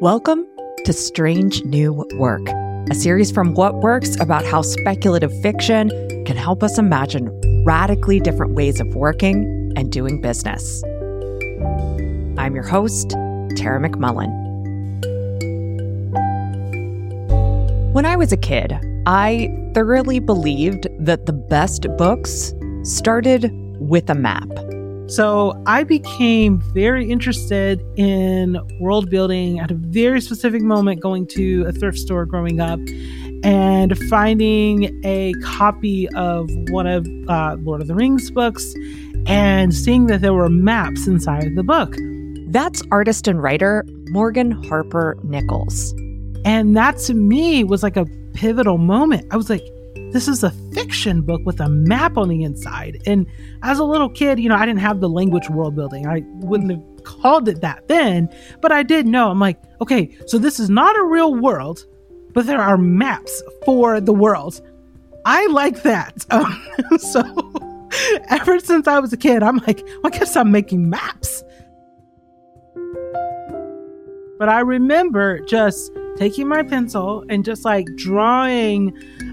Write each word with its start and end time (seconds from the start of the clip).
Welcome 0.00 0.46
to 0.86 0.94
Strange 0.94 1.62
New 1.66 2.06
Work, 2.14 2.48
a 2.90 2.94
series 2.94 3.30
from 3.30 3.52
What 3.52 3.74
Works 3.82 4.18
about 4.18 4.46
how 4.46 4.62
speculative 4.62 5.30
fiction 5.42 5.90
can 6.24 6.38
help 6.38 6.62
us 6.62 6.78
imagine 6.78 7.28
radically 7.66 8.18
different 8.18 8.54
ways 8.54 8.80
of 8.80 8.86
working 8.94 9.74
and 9.76 9.92
doing 9.92 10.22
business. 10.22 10.82
I'm 12.38 12.54
your 12.54 12.66
host, 12.66 13.10
Tara 13.56 13.78
McMullin. 13.78 14.30
When 17.92 18.06
I 18.06 18.16
was 18.16 18.32
a 18.32 18.38
kid, 18.38 18.78
I 19.04 19.54
thoroughly 19.74 20.18
believed 20.18 20.88
that 20.98 21.26
the 21.26 21.34
best 21.34 21.86
books 21.98 22.54
started 22.84 23.52
with 23.78 24.08
a 24.08 24.14
map. 24.14 24.48
So 25.10 25.60
I 25.66 25.82
became 25.82 26.60
very 26.72 27.10
interested 27.10 27.84
in 27.96 28.56
world 28.78 29.10
building 29.10 29.58
at 29.58 29.72
a 29.72 29.74
very 29.74 30.20
specific 30.20 30.62
moment 30.62 31.00
going 31.00 31.26
to 31.28 31.64
a 31.66 31.72
thrift 31.72 31.98
store 31.98 32.24
growing 32.24 32.60
up 32.60 32.78
and 33.42 33.98
finding 34.08 35.04
a 35.04 35.32
copy 35.42 36.08
of 36.10 36.48
one 36.68 36.86
of 36.86 37.08
uh, 37.28 37.56
Lord 37.58 37.80
of 37.80 37.88
the 37.88 37.94
Rings 37.96 38.30
books 38.30 38.72
and 39.26 39.74
seeing 39.74 40.06
that 40.06 40.20
there 40.20 40.32
were 40.32 40.48
maps 40.48 41.08
inside 41.08 41.44
of 41.44 41.56
the 41.56 41.64
book. 41.64 41.96
That's 42.52 42.80
artist 42.92 43.26
and 43.26 43.42
writer 43.42 43.84
Morgan 44.10 44.52
Harper 44.52 45.18
Nichols. 45.24 45.92
And 46.44 46.76
that 46.76 46.98
to 46.98 47.14
me 47.14 47.64
was 47.64 47.82
like 47.82 47.96
a 47.96 48.06
pivotal 48.34 48.78
moment. 48.78 49.26
I 49.32 49.36
was 49.36 49.50
like, 49.50 49.62
this 50.12 50.28
is 50.28 50.42
a 50.42 50.50
fiction 50.72 51.22
book 51.22 51.40
with 51.44 51.60
a 51.60 51.68
map 51.68 52.16
on 52.16 52.28
the 52.28 52.42
inside. 52.42 53.00
And 53.06 53.26
as 53.62 53.78
a 53.78 53.84
little 53.84 54.08
kid, 54.08 54.40
you 54.40 54.48
know, 54.48 54.56
I 54.56 54.66
didn't 54.66 54.80
have 54.80 55.00
the 55.00 55.08
language 55.08 55.48
world 55.48 55.76
building. 55.76 56.06
I 56.06 56.22
wouldn't 56.40 56.70
have 56.70 57.04
called 57.04 57.48
it 57.48 57.60
that 57.60 57.86
then, 57.88 58.28
but 58.60 58.72
I 58.72 58.82
did 58.82 59.06
know. 59.06 59.30
I'm 59.30 59.38
like, 59.38 59.60
okay, 59.80 60.16
so 60.26 60.38
this 60.38 60.58
is 60.58 60.68
not 60.68 60.98
a 60.98 61.04
real 61.04 61.34
world, 61.34 61.84
but 62.32 62.46
there 62.46 62.60
are 62.60 62.76
maps 62.76 63.42
for 63.64 64.00
the 64.00 64.12
world. 64.12 64.60
I 65.24 65.46
like 65.48 65.82
that. 65.82 66.26
Um, 66.30 66.98
so 66.98 67.22
ever 68.28 68.58
since 68.60 68.86
I 68.86 68.98
was 68.98 69.12
a 69.12 69.16
kid, 69.16 69.42
I'm 69.42 69.58
like, 69.58 69.82
well, 69.84 70.00
I 70.06 70.10
guess 70.10 70.36
I'm 70.36 70.50
making 70.50 70.88
maps. 70.88 71.44
But 74.38 74.48
I 74.48 74.60
remember 74.60 75.40
just 75.40 75.92
taking 76.16 76.48
my 76.48 76.62
pencil 76.62 77.24
and 77.28 77.44
just 77.44 77.64
like 77.64 77.86
drawing 77.96 78.92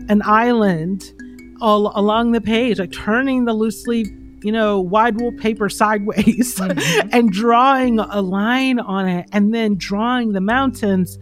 an 0.09 0.22
island 0.23 1.13
all 1.61 1.91
along 1.95 2.31
the 2.31 2.41
page, 2.41 2.80
like 2.80 2.91
turning 2.91 3.45
the 3.45 3.53
loosely, 3.53 4.05
you 4.44 4.52
know, 4.52 4.80
wide 4.80 5.19
rule 5.19 5.31
paper 5.33 5.69
sideways 5.69 6.55
mm-hmm. 6.59 7.09
and 7.11 7.31
drawing 7.31 7.99
a 7.99 8.22
line 8.22 8.80
on 8.80 9.08
it 9.08 9.27
and 9.31 9.53
then 9.53 9.75
drawing 9.75 10.33
the 10.33 10.41
mountains. 10.41 11.17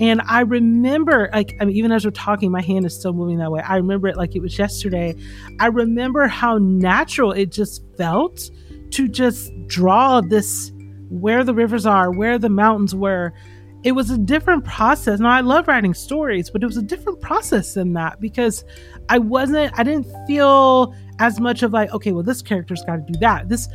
And 0.00 0.22
I 0.22 0.40
remember, 0.40 1.28
like, 1.32 1.56
I 1.60 1.66
mean, 1.66 1.76
even 1.76 1.92
as 1.92 2.04
we're 2.04 2.12
talking, 2.12 2.50
my 2.50 2.62
hand 2.62 2.86
is 2.86 2.98
still 2.98 3.12
moving 3.12 3.38
that 3.38 3.50
way. 3.50 3.60
I 3.60 3.76
remember 3.76 4.08
it 4.08 4.16
like 4.16 4.34
it 4.34 4.40
was 4.40 4.58
yesterday. 4.58 5.14
I 5.58 5.66
remember 5.66 6.26
how 6.26 6.56
natural 6.58 7.32
it 7.32 7.50
just 7.50 7.82
felt 7.98 8.50
to 8.92 9.08
just 9.08 9.52
draw 9.66 10.20
this 10.20 10.72
where 11.10 11.44
the 11.44 11.52
rivers 11.52 11.84
are, 11.84 12.10
where 12.10 12.38
the 12.38 12.48
mountains 12.48 12.94
were, 12.94 13.34
it 13.82 13.92
was 13.92 14.10
a 14.10 14.18
different 14.18 14.64
process. 14.64 15.20
Now 15.20 15.30
I 15.30 15.40
love 15.40 15.66
writing 15.68 15.94
stories, 15.94 16.50
but 16.50 16.62
it 16.62 16.66
was 16.66 16.76
a 16.76 16.82
different 16.82 17.20
process 17.20 17.74
than 17.74 17.92
that 17.94 18.20
because 18.20 18.64
I 19.08 19.18
wasn't 19.18 19.72
I 19.78 19.82
didn't 19.82 20.06
feel 20.26 20.94
as 21.18 21.40
much 21.40 21.62
of 21.62 21.72
like, 21.72 21.92
okay, 21.92 22.12
well 22.12 22.22
this 22.22 22.42
character's 22.42 22.82
got 22.84 22.96
to 22.96 23.12
do 23.12 23.18
that. 23.20 23.48
This 23.48 23.68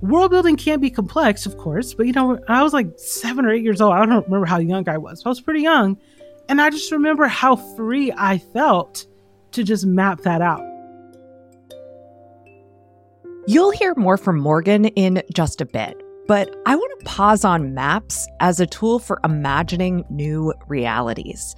world 0.00 0.30
building 0.30 0.56
can 0.56 0.80
be 0.80 0.90
complex, 0.90 1.46
of 1.46 1.56
course, 1.58 1.94
but 1.94 2.06
you 2.06 2.12
know, 2.12 2.38
I 2.48 2.62
was 2.62 2.72
like 2.72 2.88
7 2.98 3.44
or 3.44 3.50
8 3.52 3.62
years 3.62 3.80
old. 3.80 3.92
I 3.94 4.04
don't 4.04 4.24
remember 4.24 4.46
how 4.46 4.58
young 4.58 4.88
I 4.88 4.98
was. 4.98 5.22
I 5.24 5.28
was 5.28 5.40
pretty 5.40 5.62
young, 5.62 5.96
and 6.48 6.60
I 6.60 6.70
just 6.70 6.90
remember 6.92 7.26
how 7.26 7.56
free 7.56 8.12
I 8.16 8.38
felt 8.38 9.06
to 9.52 9.62
just 9.62 9.86
map 9.86 10.22
that 10.22 10.42
out. 10.42 10.64
You'll 13.46 13.70
hear 13.70 13.94
more 13.96 14.16
from 14.16 14.40
Morgan 14.40 14.86
in 14.86 15.22
just 15.32 15.60
a 15.60 15.66
bit. 15.66 15.96
But 16.26 16.54
I 16.66 16.74
want 16.74 16.98
to 16.98 17.04
pause 17.04 17.44
on 17.44 17.74
maps 17.74 18.26
as 18.40 18.58
a 18.58 18.66
tool 18.66 18.98
for 18.98 19.20
imagining 19.22 20.04
new 20.10 20.52
realities. 20.66 21.54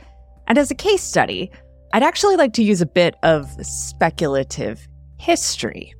And 0.46 0.58
as 0.58 0.70
a 0.70 0.74
case 0.74 1.02
study, 1.02 1.50
I'd 1.92 2.02
actually 2.02 2.36
like 2.36 2.52
to 2.54 2.62
use 2.62 2.82
a 2.82 2.86
bit 2.86 3.16
of 3.22 3.50
speculative 3.64 4.86
history. 5.18 5.94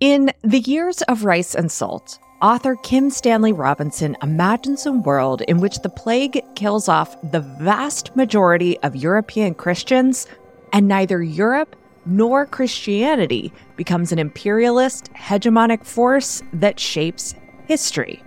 In 0.00 0.32
The 0.42 0.60
Years 0.60 1.02
of 1.02 1.24
Rice 1.24 1.54
and 1.54 1.70
Salt, 1.70 2.18
author 2.40 2.76
Kim 2.76 3.10
Stanley 3.10 3.52
Robinson 3.52 4.16
imagines 4.22 4.86
a 4.86 4.92
world 4.92 5.42
in 5.42 5.60
which 5.60 5.80
the 5.80 5.88
plague 5.90 6.42
kills 6.56 6.88
off 6.88 7.16
the 7.30 7.40
vast 7.40 8.16
majority 8.16 8.78
of 8.80 8.96
European 8.96 9.54
Christians, 9.54 10.26
and 10.72 10.88
neither 10.88 11.22
Europe 11.22 11.76
nor 12.06 12.46
Christianity 12.46 13.52
becomes 13.76 14.12
an 14.12 14.18
imperialist, 14.18 15.12
hegemonic 15.14 15.84
force 15.84 16.42
that 16.52 16.78
shapes 16.78 17.34
history. 17.66 18.22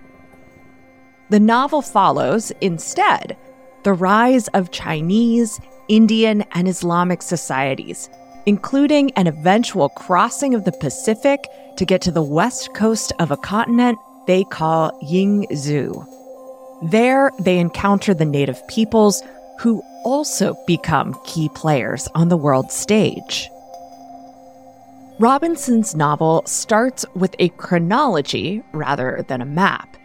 The 1.30 1.40
novel 1.40 1.82
follows, 1.82 2.50
instead, 2.60 3.36
the 3.84 3.92
rise 3.92 4.48
of 4.48 4.70
Chinese, 4.70 5.60
Indian, 5.88 6.42
and 6.52 6.68
Islamic 6.68 7.22
societies, 7.22 8.08
including 8.46 9.10
an 9.12 9.26
eventual 9.26 9.90
crossing 9.90 10.54
of 10.54 10.64
the 10.64 10.72
Pacific 10.72 11.44
to 11.76 11.84
get 11.84 12.00
to 12.02 12.10
the 12.10 12.22
west 12.22 12.74
coast 12.74 13.12
of 13.18 13.30
a 13.30 13.36
continent 13.36 13.98
they 14.26 14.44
call 14.44 14.98
Yingzhou. 15.02 16.06
There, 16.90 17.30
they 17.40 17.58
encounter 17.58 18.14
the 18.14 18.24
native 18.24 18.66
peoples 18.68 19.22
who 19.60 19.82
also 20.04 20.56
become 20.66 21.18
key 21.24 21.48
players 21.54 22.08
on 22.14 22.28
the 22.28 22.36
world 22.36 22.70
stage. 22.70 23.50
Robinson's 25.20 25.96
novel 25.96 26.44
starts 26.46 27.04
with 27.16 27.34
a 27.40 27.48
chronology 27.48 28.62
rather 28.70 29.24
than 29.26 29.40
a 29.40 29.46
map. 29.46 29.96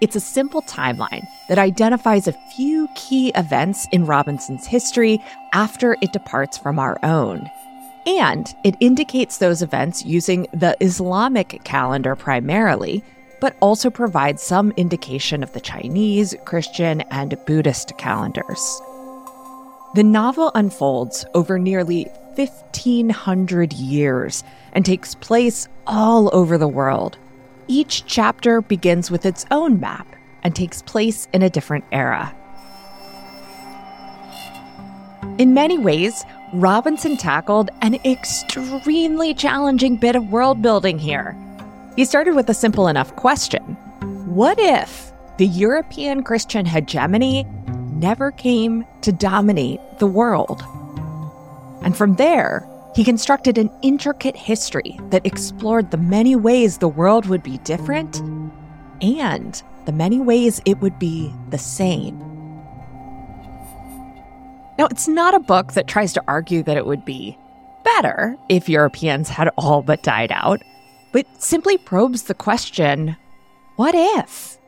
It's 0.00 0.14
a 0.14 0.20
simple 0.20 0.62
timeline 0.62 1.26
that 1.48 1.58
identifies 1.58 2.28
a 2.28 2.38
few 2.54 2.86
key 2.94 3.32
events 3.34 3.88
in 3.90 4.06
Robinson's 4.06 4.68
history 4.68 5.18
after 5.52 5.96
it 6.00 6.12
departs 6.12 6.56
from 6.56 6.78
our 6.78 7.00
own. 7.02 7.50
And 8.06 8.54
it 8.62 8.76
indicates 8.78 9.38
those 9.38 9.60
events 9.60 10.04
using 10.04 10.46
the 10.52 10.76
Islamic 10.80 11.64
calendar 11.64 12.14
primarily, 12.14 13.02
but 13.40 13.56
also 13.58 13.90
provides 13.90 14.40
some 14.40 14.70
indication 14.76 15.42
of 15.42 15.52
the 15.52 15.60
Chinese, 15.60 16.36
Christian, 16.44 17.00
and 17.10 17.36
Buddhist 17.44 17.98
calendars. 17.98 18.80
The 19.92 20.04
novel 20.04 20.52
unfolds 20.54 21.24
over 21.34 21.58
nearly 21.58 22.04
1,500 22.36 23.72
years 23.72 24.44
and 24.72 24.86
takes 24.86 25.16
place 25.16 25.66
all 25.84 26.30
over 26.32 26.56
the 26.56 26.68
world. 26.68 27.18
Each 27.66 28.06
chapter 28.06 28.60
begins 28.60 29.10
with 29.10 29.26
its 29.26 29.46
own 29.50 29.80
map 29.80 30.06
and 30.44 30.54
takes 30.54 30.80
place 30.80 31.26
in 31.32 31.42
a 31.42 31.50
different 31.50 31.84
era. 31.90 32.32
In 35.38 35.54
many 35.54 35.76
ways, 35.76 36.24
Robinson 36.52 37.16
tackled 37.16 37.70
an 37.82 37.96
extremely 38.04 39.34
challenging 39.34 39.96
bit 39.96 40.14
of 40.14 40.30
world 40.30 40.62
building 40.62 41.00
here. 41.00 41.36
He 41.96 42.04
started 42.04 42.36
with 42.36 42.48
a 42.48 42.54
simple 42.54 42.86
enough 42.86 43.16
question 43.16 43.62
What 44.26 44.60
if 44.60 45.12
the 45.38 45.48
European 45.48 46.22
Christian 46.22 46.64
hegemony 46.64 47.44
never 48.00 48.32
came 48.32 48.84
to 49.02 49.12
dominate 49.12 49.80
the 49.98 50.06
world? 50.06 50.62
And 51.82 51.96
from 51.96 52.16
there, 52.16 52.66
he 52.94 53.04
constructed 53.04 53.56
an 53.56 53.70
intricate 53.82 54.36
history 54.36 54.98
that 55.10 55.24
explored 55.24 55.90
the 55.90 55.96
many 55.96 56.34
ways 56.34 56.78
the 56.78 56.88
world 56.88 57.26
would 57.26 57.42
be 57.42 57.58
different 57.58 58.20
and 59.00 59.62
the 59.86 59.92
many 59.92 60.18
ways 60.18 60.60
it 60.64 60.80
would 60.80 60.98
be 60.98 61.32
the 61.50 61.58
same. 61.58 62.18
Now, 64.78 64.86
it's 64.90 65.08
not 65.08 65.34
a 65.34 65.40
book 65.40 65.74
that 65.74 65.86
tries 65.86 66.12
to 66.14 66.24
argue 66.26 66.62
that 66.62 66.76
it 66.76 66.86
would 66.86 67.04
be 67.04 67.36
better 67.84 68.36
if 68.48 68.68
Europeans 68.68 69.28
had 69.28 69.50
all 69.56 69.82
but 69.82 70.02
died 70.02 70.32
out, 70.32 70.62
but 71.12 71.26
simply 71.42 71.76
probes 71.76 72.24
the 72.24 72.34
question 72.34 73.16
what 73.76 73.94
if? 73.94 74.59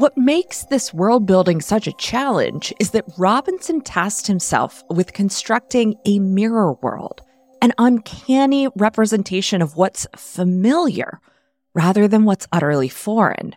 What 0.00 0.16
makes 0.16 0.64
this 0.64 0.94
world 0.94 1.26
building 1.26 1.60
such 1.60 1.86
a 1.86 1.92
challenge 1.92 2.72
is 2.80 2.92
that 2.92 3.04
Robinson 3.18 3.82
tasked 3.82 4.28
himself 4.28 4.82
with 4.88 5.12
constructing 5.12 5.94
a 6.06 6.18
mirror 6.20 6.72
world, 6.80 7.20
an 7.60 7.74
uncanny 7.76 8.66
representation 8.76 9.60
of 9.60 9.76
what's 9.76 10.06
familiar 10.16 11.20
rather 11.74 12.08
than 12.08 12.24
what's 12.24 12.48
utterly 12.50 12.88
foreign. 12.88 13.54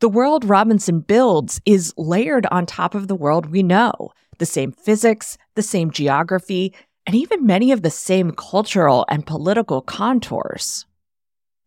The 0.00 0.08
world 0.08 0.44
Robinson 0.44 0.98
builds 0.98 1.60
is 1.64 1.94
layered 1.96 2.46
on 2.46 2.66
top 2.66 2.96
of 2.96 3.06
the 3.06 3.14
world 3.14 3.46
we 3.46 3.62
know 3.62 4.10
the 4.38 4.46
same 4.46 4.72
physics, 4.72 5.38
the 5.54 5.62
same 5.62 5.92
geography, 5.92 6.74
and 7.06 7.14
even 7.14 7.46
many 7.46 7.70
of 7.70 7.82
the 7.82 7.90
same 7.92 8.32
cultural 8.32 9.06
and 9.08 9.24
political 9.24 9.80
contours. 9.82 10.87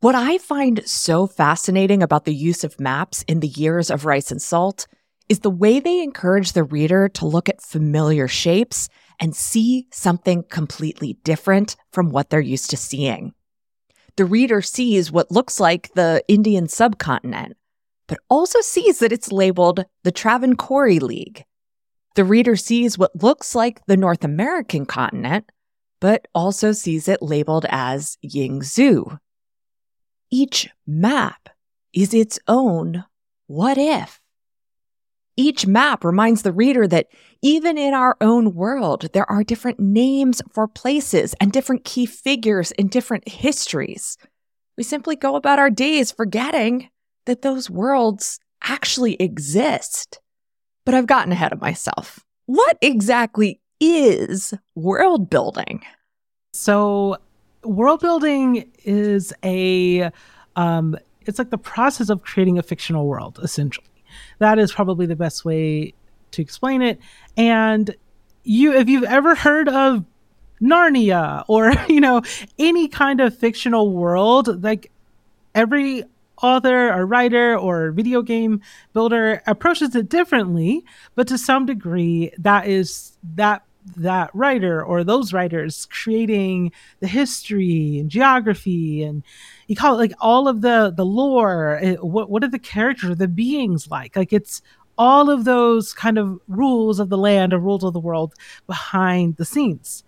What 0.01 0.15
I 0.15 0.39
find 0.39 0.81
so 0.83 1.27
fascinating 1.27 2.01
about 2.01 2.25
the 2.25 2.33
use 2.33 2.63
of 2.63 2.80
maps 2.80 3.24
in 3.27 3.39
the 3.39 3.48
years 3.48 3.92
of 3.92 4.03
Rice 4.03 4.31
and 4.31 4.42
Salt 4.42 4.88
is 5.30 5.42
the 5.42 5.51
way 5.51 5.80
they 5.80 6.01
encourage 6.01 6.53
the 6.53 6.63
reader 6.63 7.07
to 7.09 7.27
look 7.27 7.48
at 7.48 7.62
familiar 7.62 8.27
shapes 8.27 8.89
and 9.19 9.36
see 9.36 9.86
something 9.92 10.44
completely 10.50 11.19
different 11.24 11.75
from 11.94 12.09
what 12.09 12.31
they're 12.31 12.39
used 12.39 12.71
to 12.71 12.77
seeing. 12.77 13.36
The 14.15 14.25
reader 14.25 14.63
sees 14.63 15.12
what 15.12 15.30
looks 15.30 15.59
like 15.59 15.94
the 15.94 16.24
Indian 16.27 16.68
subcontinent, 16.68 17.56
but 18.07 18.18
also 18.27 18.59
sees 18.62 18.97
that 19.00 19.12
it's 19.12 19.31
labeled 19.31 19.86
the 20.04 20.12
Travancore 20.12 20.89
League. 20.94 21.45
The 22.15 22.24
reader 22.24 22.56
sees 22.56 22.97
what 22.97 23.21
looks 23.21 23.54
like 23.54 23.86
the 23.86 23.97
North 23.97 24.24
American 24.24 24.88
continent, 24.88 25.45
but 26.00 26.27
also 26.33 26.71
sees 26.71 27.07
it 27.07 27.21
labeled 27.21 27.68
as 27.69 28.18
Yingzhou. 28.25 29.19
Each 30.31 30.69
map 30.88 31.50
is 31.94 32.13
its 32.13 32.39
own 32.48 33.04
what 33.48 33.78
if. 33.78 34.22
Each 35.36 35.68
map 35.68 36.06
reminds 36.06 36.42
the 36.42 36.54
reader 36.54 36.88
that 36.88 37.07
even 37.42 37.78
in 37.78 37.94
our 37.94 38.16
own 38.22 38.54
world, 38.54 39.10
there 39.13 39.30
are 39.30 39.44
different 39.44 39.80
names 39.80 40.42
for 40.51 40.68
places 40.68 41.36
and 41.42 41.51
different 41.51 41.83
key 41.83 42.06
figures 42.06 42.72
in 42.72 42.88
different 42.88 43.28
histories. 43.28 44.18
We 44.78 44.83
simply 44.83 45.16
go 45.16 45.36
about 45.36 45.60
our 45.60 45.69
days 45.69 46.12
forgetting 46.12 46.89
that 47.25 47.42
those 47.42 47.69
worlds 47.69 48.39
actually 48.63 49.16
exist. 49.16 50.19
But 50.86 50.95
I've 50.95 51.07
gotten 51.07 51.31
ahead 51.31 51.51
of 51.51 51.62
myself. 51.62 52.19
What 52.45 52.78
exactly 52.81 53.62
is 53.80 54.54
world 54.75 55.30
building? 55.30 55.81
So, 56.54 57.18
world 57.63 58.02
building 58.02 58.72
is 58.84 59.34
a 59.44 60.12
um, 60.56 60.98
it's 61.25 61.40
like 61.40 61.50
the 61.50 61.58
process 61.58 62.10
of 62.10 62.24
creating 62.24 62.58
a 62.58 62.63
fictional 62.63 63.08
world, 63.08 63.40
essentially. 63.42 63.88
That 64.40 64.60
is 64.60 64.72
probably 64.72 65.06
the 65.06 65.16
best 65.16 65.46
way 65.46 65.94
to 66.31 66.42
explain 66.42 66.81
it. 66.81 67.00
And 67.38 67.96
you, 68.44 68.74
if 68.74 68.90
you've 68.90 69.04
ever 69.04 69.36
heard 69.36 69.69
of 69.69 70.06
Narnia 70.62 71.44
or 71.48 71.74
you 71.90 72.02
know 72.02 72.22
any 72.58 72.88
kind 72.88 73.22
of 73.22 73.38
fictional 73.38 73.92
world, 73.92 74.64
like 74.64 74.92
every 75.54 76.04
author 76.42 76.92
or 76.92 77.06
writer 77.06 77.56
or 77.56 77.92
video 77.92 78.24
game 78.24 78.62
builder 78.94 79.44
approaches 79.46 79.96
it 79.96 80.10
differently, 80.10 80.84
but 81.16 81.28
to 81.28 81.38
some 81.38 81.66
degree, 81.66 82.31
that 82.38 82.68
is 82.68 83.18
that 83.36 83.64
that 83.98 84.30
writer 84.33 84.83
or 84.83 85.04
those 85.04 85.33
writers 85.33 85.88
creating 85.92 86.72
the 87.00 87.07
history 87.07 87.98
and 88.00 88.10
geography 88.10 89.04
and 89.04 89.24
you 89.68 89.75
call 89.75 89.95
it 89.95 89.98
like 89.98 90.13
all 90.19 90.48
of 90.48 90.62
the 90.62 90.94
the 90.95 91.06
lore 91.06 91.80
it, 91.81 91.98
eh, 91.98 92.01
what 92.01 92.30
what 92.30 92.44
are 92.44 92.50
the 92.50 92.60
characters 92.60 93.18
the 93.18 93.28
beings 93.28 93.89
like 93.89 94.16
like 94.16 94.31
it's 94.31 94.62
all 94.98 95.30
of 95.30 95.45
those 95.45 95.94
kind 95.94 96.18
of 96.18 96.39
rules 96.48 97.00
of 97.00 97.10
the 97.10 97.18
land 97.18 97.54
or 97.54 97.60
rules 97.60 97.83
of 97.83 97.94
the 97.94 98.00
world 98.00 98.33
behind 98.68 99.36
the 99.38 99.45
scenes 99.45 100.04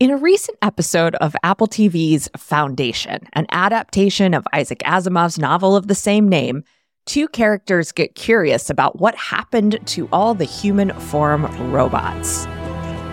in 0.00 0.10
a 0.10 0.16
recent 0.16 0.56
episode 0.62 1.16
of 1.16 1.34
Apple 1.42 1.66
TV's 1.66 2.28
Foundation, 2.36 3.18
an 3.32 3.48
adaptation 3.50 4.32
of 4.32 4.46
Isaac 4.52 4.78
Asimov's 4.84 5.40
novel 5.40 5.74
of 5.74 5.88
the 5.88 5.94
same 5.96 6.28
name, 6.28 6.62
two 7.04 7.26
characters 7.26 7.90
get 7.90 8.14
curious 8.14 8.70
about 8.70 9.00
what 9.00 9.16
happened 9.16 9.80
to 9.86 10.08
all 10.12 10.34
the 10.34 10.44
human 10.44 10.92
form 11.00 11.46
robots. 11.72 12.46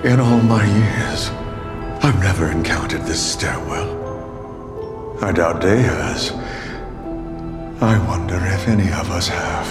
In 0.05 0.19
all 0.19 0.39
my 0.39 0.63
years, 0.63 1.31
I've 2.03 2.19
never 2.19 2.51
encountered 2.51 3.01
this 3.07 3.19
stairwell. 3.19 3.89
I 5.19 5.31
doubt 5.31 5.61
Day 5.61 5.81
has. 5.81 6.29
I 7.81 7.97
wonder 8.07 8.35
if 8.35 8.67
any 8.67 8.91
of 8.93 9.09
us 9.09 9.27
have. 9.27 9.67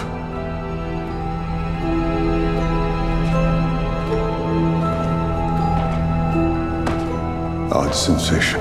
Odd 7.73 7.95
sensation. 7.95 8.61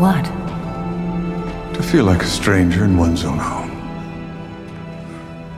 What? 0.00 0.24
To 1.76 1.82
feel 1.84 2.04
like 2.04 2.22
a 2.22 2.26
stranger 2.26 2.84
in 2.84 2.98
one's 2.98 3.24
own 3.24 3.38
home. 3.38 3.70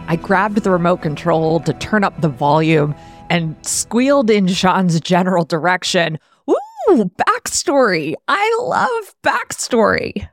I 0.08 0.17
grabbed 0.17 0.58
the 0.58 0.70
remote 0.70 1.00
control 1.00 1.58
to 1.61 1.73
turn 1.73 2.05
up 2.05 2.20
the 2.20 2.29
volume 2.29 2.94
and 3.32 3.56
squealed 3.67 4.29
in 4.29 4.46
Sean's 4.46 5.00
general 5.00 5.46
direction. 5.46 6.19
Ooh, 6.50 7.11
backstory. 7.17 8.12
I 8.29 8.58
love 8.61 9.14
backstory. 9.25 10.29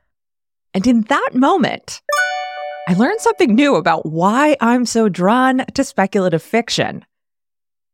And 0.74 0.86
in 0.86 1.04
that 1.04 1.30
moment, 1.34 2.02
I 2.90 2.96
learned 2.96 3.22
something 3.22 3.56
new 3.56 3.76
about 3.76 4.06
why 4.06 4.58
I'm 4.60 4.86
so 4.86 5.08
drawn 5.08 5.64
to 5.76 5.84
speculative 5.86 6.44
fiction. 6.44 7.06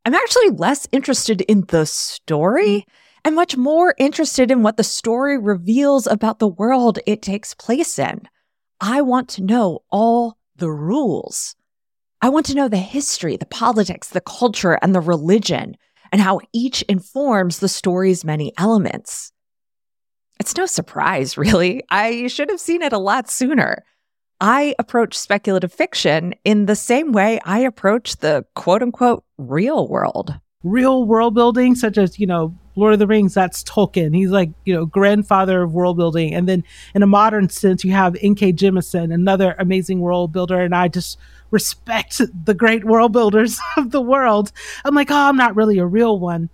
I'm 0.04 0.14
actually 0.14 0.50
less 0.50 0.88
interested 0.90 1.40
in 1.42 1.66
the 1.68 1.86
story 1.86 2.84
and 3.24 3.36
much 3.36 3.56
more 3.56 3.94
interested 3.98 4.50
in 4.50 4.64
what 4.64 4.76
the 4.76 4.82
story 4.82 5.38
reveals 5.38 6.08
about 6.08 6.40
the 6.40 6.48
world 6.48 6.98
it 7.06 7.22
takes 7.22 7.54
place 7.54 7.96
in. 7.96 8.22
I 8.80 9.02
want 9.02 9.28
to 9.30 9.44
know 9.44 9.84
all 9.88 10.36
the 10.56 10.70
rules. 10.72 11.54
I 12.22 12.28
want 12.28 12.46
to 12.46 12.54
know 12.54 12.68
the 12.68 12.78
history, 12.78 13.36
the 13.36 13.46
politics, 13.46 14.08
the 14.08 14.20
culture, 14.20 14.78
and 14.82 14.94
the 14.94 15.00
religion, 15.00 15.76
and 16.10 16.20
how 16.20 16.40
each 16.52 16.82
informs 16.82 17.58
the 17.58 17.68
story's 17.68 18.24
many 18.24 18.52
elements. 18.58 19.32
It's 20.40 20.56
no 20.56 20.66
surprise, 20.66 21.36
really. 21.38 21.82
I 21.90 22.26
should 22.28 22.50
have 22.50 22.60
seen 22.60 22.82
it 22.82 22.92
a 22.92 22.98
lot 22.98 23.30
sooner. 23.30 23.84
I 24.40 24.74
approach 24.78 25.16
speculative 25.16 25.72
fiction 25.72 26.34
in 26.44 26.66
the 26.66 26.76
same 26.76 27.12
way 27.12 27.40
I 27.44 27.60
approach 27.60 28.16
the 28.16 28.44
quote 28.54 28.82
unquote 28.82 29.24
real 29.38 29.88
world. 29.88 30.34
Real 30.62 31.06
world 31.06 31.34
building, 31.34 31.74
such 31.74 31.96
as, 31.96 32.18
you 32.18 32.26
know, 32.26 32.54
Lord 32.76 32.92
of 32.92 32.98
the 32.98 33.06
Rings, 33.06 33.34
that's 33.34 33.64
Tolkien. 33.64 34.14
He's 34.14 34.30
like, 34.30 34.50
you 34.64 34.74
know, 34.74 34.86
grandfather 34.86 35.62
of 35.62 35.72
world 35.72 35.96
building. 35.96 36.34
And 36.34 36.48
then 36.48 36.62
in 36.94 37.02
a 37.02 37.06
modern 37.06 37.48
sense, 37.48 37.84
you 37.84 37.92
have 37.92 38.16
N.K. 38.20 38.52
Jemisin, 38.52 39.12
another 39.12 39.56
amazing 39.58 40.00
world 40.00 40.32
builder. 40.32 40.60
And 40.60 40.74
I 40.74 40.88
just 40.88 41.18
respect 41.50 42.20
the 42.44 42.54
great 42.54 42.84
world 42.84 43.12
builders 43.12 43.58
of 43.76 43.90
the 43.90 44.02
world. 44.02 44.52
I'm 44.84 44.94
like, 44.94 45.10
oh, 45.10 45.16
I'm 45.16 45.36
not 45.36 45.56
really 45.56 45.78
a 45.78 45.86
real 45.86 46.20
one. 46.20 46.50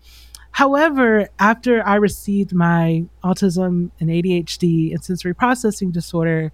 However, 0.53 1.29
after 1.39 1.85
I 1.87 1.97
received 1.97 2.55
my 2.55 3.07
autism 3.25 3.91
and 3.99 4.11
ADHD 4.11 4.93
and 4.93 5.03
sensory 5.03 5.35
processing 5.35 5.91
disorder 5.91 6.53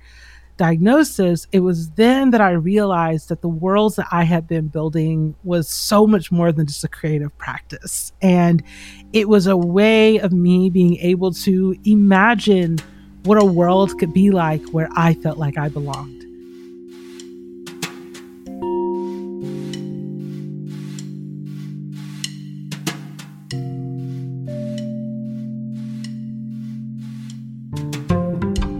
diagnosis, 0.58 1.46
it 1.52 1.60
was 1.60 1.90
then 1.92 2.30
that 2.32 2.42
I 2.42 2.50
realized 2.50 3.30
that 3.30 3.40
the 3.40 3.48
worlds 3.48 3.96
that 3.96 4.08
I 4.10 4.24
had 4.24 4.46
been 4.46 4.68
building 4.68 5.34
was 5.44 5.70
so 5.70 6.06
much 6.06 6.30
more 6.30 6.52
than 6.52 6.66
just 6.66 6.84
a 6.84 6.88
creative 6.88 7.36
practice. 7.38 8.12
And 8.20 8.62
it 9.14 9.28
was 9.28 9.46
a 9.46 9.56
way 9.56 10.18
of 10.18 10.32
me 10.32 10.68
being 10.68 10.96
able 10.96 11.32
to 11.32 11.74
imagine 11.84 12.78
what 13.24 13.40
a 13.40 13.44
world 13.44 13.98
could 13.98 14.12
be 14.12 14.30
like 14.30 14.62
where 14.70 14.88
I 14.94 15.14
felt 15.14 15.38
like 15.38 15.56
I 15.56 15.68
belonged. 15.68 16.27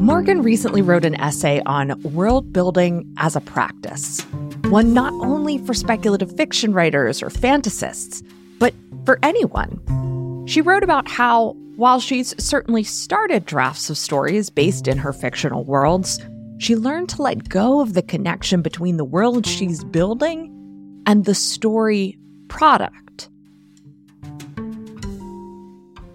Morgan 0.08 0.40
recently 0.40 0.80
wrote 0.80 1.04
an 1.04 1.20
essay 1.20 1.60
on 1.66 2.00
world 2.14 2.50
building 2.50 3.04
as 3.18 3.36
a 3.36 3.42
practice, 3.42 4.22
one 4.70 4.94
not 4.94 5.12
only 5.12 5.58
for 5.58 5.74
speculative 5.74 6.34
fiction 6.34 6.72
writers 6.72 7.22
or 7.22 7.28
fantasists, 7.28 8.26
but 8.58 8.72
for 9.04 9.18
anyone. 9.22 10.46
She 10.48 10.62
wrote 10.62 10.82
about 10.82 11.10
how, 11.10 11.50
while 11.76 12.00
she's 12.00 12.34
certainly 12.42 12.84
started 12.84 13.44
drafts 13.44 13.90
of 13.90 13.98
stories 13.98 14.48
based 14.48 14.88
in 14.88 14.96
her 14.96 15.12
fictional 15.12 15.62
worlds, 15.64 16.18
she 16.56 16.74
learned 16.74 17.10
to 17.10 17.20
let 17.20 17.50
go 17.50 17.82
of 17.82 17.92
the 17.92 18.00
connection 18.00 18.62
between 18.62 18.96
the 18.96 19.04
world 19.04 19.46
she's 19.46 19.84
building 19.84 21.02
and 21.04 21.26
the 21.26 21.34
story 21.34 22.18
product. 22.48 23.07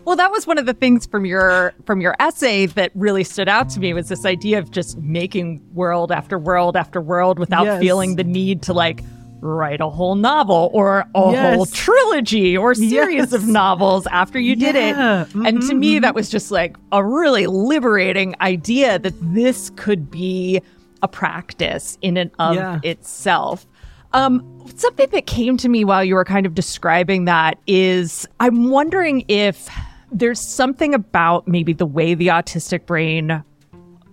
Well, 0.05 0.15
that 0.17 0.31
was 0.31 0.45
one 0.45 0.57
of 0.57 0.65
the 0.65 0.74
things 0.74 1.05
from 1.05 1.25
your 1.25 1.74
from 1.86 2.01
your 2.01 2.15
essay 2.19 2.65
that 2.67 2.91
really 2.93 3.24
stood 3.24 3.48
out 3.48 3.69
to 3.69 3.79
me 3.79 3.93
was 3.93 4.10
this 4.10 4.25
idea 4.25 4.60
of 4.60 4.72
just 4.72 4.98
making 4.98 5.62
world 5.74 6.12
after 6.12 6.38
world 6.38 6.75
after 6.75 7.00
world 7.00 7.39
without 7.39 7.65
yes. 7.65 7.79
feeling 7.79 8.15
the 8.15 8.24
need 8.24 8.62
to 8.63 8.74
like 8.74 9.01
write 9.39 9.81
a 9.81 9.89
whole 9.89 10.15
novel 10.15 10.69
or 10.74 11.05
a 11.15 11.31
yes. 11.31 11.55
whole 11.55 11.65
trilogy 11.65 12.57
or 12.57 12.74
series 12.74 13.17
yes. 13.17 13.33
of 13.33 13.45
novels 13.48 14.07
after 14.07 14.39
you 14.39 14.55
did 14.55 14.75
yeah. 14.75 15.24
it. 15.24 15.27
Mm-hmm. 15.27 15.45
And 15.45 15.62
to 15.63 15.74
me, 15.74 15.95
mm-hmm. 15.95 16.01
that 16.01 16.15
was 16.15 16.29
just 16.29 16.50
like 16.50 16.77
a 16.91 17.03
really 17.03 17.48
liberating 17.48 18.36
idea 18.41 19.00
that 19.00 19.13
this 19.22 19.69
could 19.75 20.10
be 20.10 20.62
a 21.01 21.07
practice 21.07 21.98
in 22.01 22.17
and 22.17 22.31
of 22.39 22.55
yeah. 22.55 22.79
itself. 22.83 23.65
Um, 24.13 24.65
something 24.75 25.10
that 25.12 25.25
came 25.25 25.57
to 25.57 25.67
me 25.67 25.83
while 25.83 26.03
you 26.03 26.15
were 26.15 26.25
kind 26.25 26.45
of 26.45 26.53
describing 26.53 27.25
that 27.25 27.57
is 27.67 28.27
I'm 28.39 28.69
wondering 28.69 29.25
if 29.27 29.67
there's 30.13 30.39
something 30.39 30.93
about 30.93 31.48
maybe 31.48 31.74
the 31.74 31.86
way 31.86 32.13
the 32.13 32.27
autistic 32.27 32.86
brain 32.86 33.43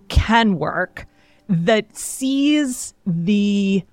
can 0.09 0.57
work 0.57 1.05
that 1.47 1.95
sees 1.95 2.93
the 3.05 3.83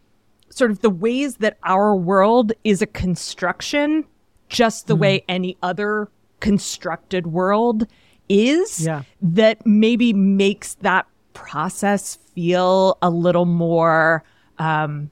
sort 0.48 0.70
of 0.70 0.80
the 0.80 0.90
ways 0.90 1.36
that 1.36 1.58
our 1.64 1.94
world 1.94 2.52
is 2.64 2.82
a 2.82 2.86
construction, 2.86 4.04
just 4.48 4.86
the 4.86 4.96
mm. 4.96 5.00
way 5.00 5.24
any 5.28 5.56
other 5.62 6.08
constructed 6.40 7.26
world 7.28 7.86
is, 8.28 8.84
yeah. 8.84 9.02
that 9.20 9.64
maybe 9.66 10.12
makes 10.12 10.74
that 10.74 11.06
process 11.32 12.16
feel 12.34 12.98
a 13.02 13.10
little 13.10 13.44
more 13.44 14.24
um, 14.58 15.10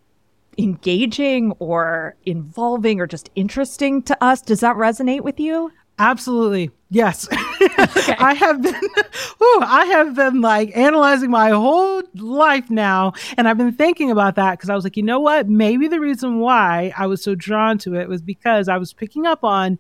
engaging 0.59 1.53
or 1.59 2.17
involving 2.25 3.01
or 3.01 3.07
just 3.07 3.31
interesting 3.35 4.03
to 4.03 4.25
us. 4.25 4.41
Does 4.41 4.61
that 4.61 4.77
resonate 4.77 5.23
with 5.23 5.39
you? 5.39 5.71
Absolutely. 5.99 6.71
Yes. 6.91 7.29
Okay. 7.79 8.15
I 8.19 8.35
have 8.35 8.63
been 8.63 8.75
whew, 9.39 9.61
I 9.63 9.87
have 9.87 10.15
been 10.15 10.41
like 10.41 10.75
analyzing 10.77 11.31
my 11.31 11.51
whole 11.51 12.03
life 12.15 12.71
now 12.71 13.13
and 13.37 13.49
I've 13.49 13.59
been 13.59 13.73
thinking 13.73 14.11
about 14.11 14.37
that 14.37 14.53
because 14.53 14.71
I 14.71 14.75
was 14.75 14.85
like, 14.85 14.97
you 14.97 15.03
know 15.03 15.21
what? 15.21 15.49
Maybe 15.49 15.89
the 15.89 16.01
reason 16.01 16.39
why 16.39 16.93
I 16.97 17.07
was 17.07 17.23
so 17.23 17.35
drawn 17.35 17.77
to 17.79 17.95
it 17.97 18.09
was 18.09 18.23
because 18.23 18.69
I 18.69 18.79
was 18.79 18.93
picking 18.93 19.27
up 19.27 19.45
on 19.45 19.79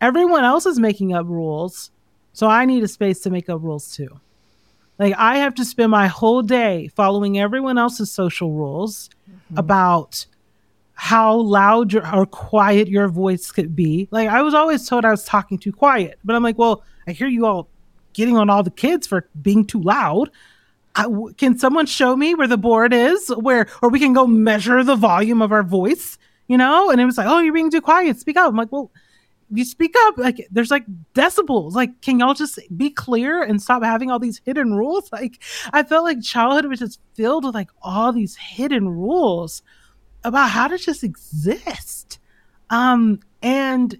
everyone 0.00 0.44
else 0.44 0.66
is 0.66 0.78
making 0.80 1.12
up 1.12 1.26
rules. 1.26 1.90
So 2.32 2.48
I 2.48 2.64
need 2.64 2.82
a 2.82 2.88
space 2.88 3.20
to 3.20 3.30
make 3.30 3.48
up 3.48 3.62
rules 3.62 3.94
too. 3.94 4.20
Like 4.98 5.14
I 5.16 5.38
have 5.38 5.54
to 5.56 5.64
spend 5.64 5.90
my 5.90 6.06
whole 6.06 6.42
day 6.42 6.88
following 6.96 7.38
everyone 7.38 7.78
else's 7.78 8.10
social 8.10 8.52
rules 8.52 9.10
mm-hmm. 9.30 9.58
about 9.58 10.26
how 11.00 11.36
loud 11.36 11.92
your, 11.92 12.12
or 12.12 12.26
quiet 12.26 12.88
your 12.88 13.06
voice 13.06 13.52
could 13.52 13.76
be. 13.76 14.08
Like 14.10 14.28
I 14.28 14.42
was 14.42 14.52
always 14.52 14.86
told 14.86 15.04
I 15.04 15.12
was 15.12 15.24
talking 15.24 15.56
too 15.56 15.70
quiet, 15.70 16.18
but 16.24 16.34
I'm 16.34 16.42
like, 16.42 16.58
well, 16.58 16.82
I 17.06 17.12
hear 17.12 17.28
you 17.28 17.46
all 17.46 17.68
getting 18.14 18.36
on 18.36 18.50
all 18.50 18.64
the 18.64 18.70
kids 18.72 19.06
for 19.06 19.28
being 19.40 19.64
too 19.64 19.80
loud. 19.80 20.28
I, 20.96 21.06
can 21.36 21.56
someone 21.56 21.86
show 21.86 22.16
me 22.16 22.34
where 22.34 22.48
the 22.48 22.58
board 22.58 22.92
is, 22.92 23.28
where 23.28 23.68
or 23.80 23.90
we 23.90 24.00
can 24.00 24.12
go 24.12 24.26
measure 24.26 24.82
the 24.82 24.96
volume 24.96 25.40
of 25.40 25.52
our 25.52 25.62
voice, 25.62 26.18
you 26.48 26.58
know? 26.58 26.90
And 26.90 27.00
it 27.00 27.04
was 27.04 27.16
like, 27.16 27.28
oh, 27.28 27.38
you're 27.38 27.54
being 27.54 27.70
too 27.70 27.80
quiet. 27.80 28.18
Speak 28.18 28.36
up. 28.36 28.50
I'm 28.50 28.56
like, 28.56 28.72
well, 28.72 28.90
you 29.52 29.64
speak 29.64 29.94
up. 29.96 30.18
Like 30.18 30.48
there's 30.50 30.72
like 30.72 30.84
decibels. 31.14 31.74
Like, 31.74 32.00
can 32.00 32.18
y'all 32.18 32.34
just 32.34 32.58
be 32.76 32.90
clear 32.90 33.40
and 33.40 33.62
stop 33.62 33.84
having 33.84 34.10
all 34.10 34.18
these 34.18 34.40
hidden 34.44 34.74
rules? 34.74 35.08
Like, 35.12 35.40
I 35.72 35.84
felt 35.84 36.02
like 36.02 36.22
childhood 36.22 36.66
was 36.66 36.80
just 36.80 36.98
filled 37.14 37.44
with 37.44 37.54
like 37.54 37.70
all 37.82 38.12
these 38.12 38.34
hidden 38.34 38.88
rules 38.88 39.62
about 40.24 40.50
how 40.50 40.68
to 40.68 40.78
just 40.78 41.04
exist. 41.04 42.18
Um, 42.70 43.20
and 43.42 43.98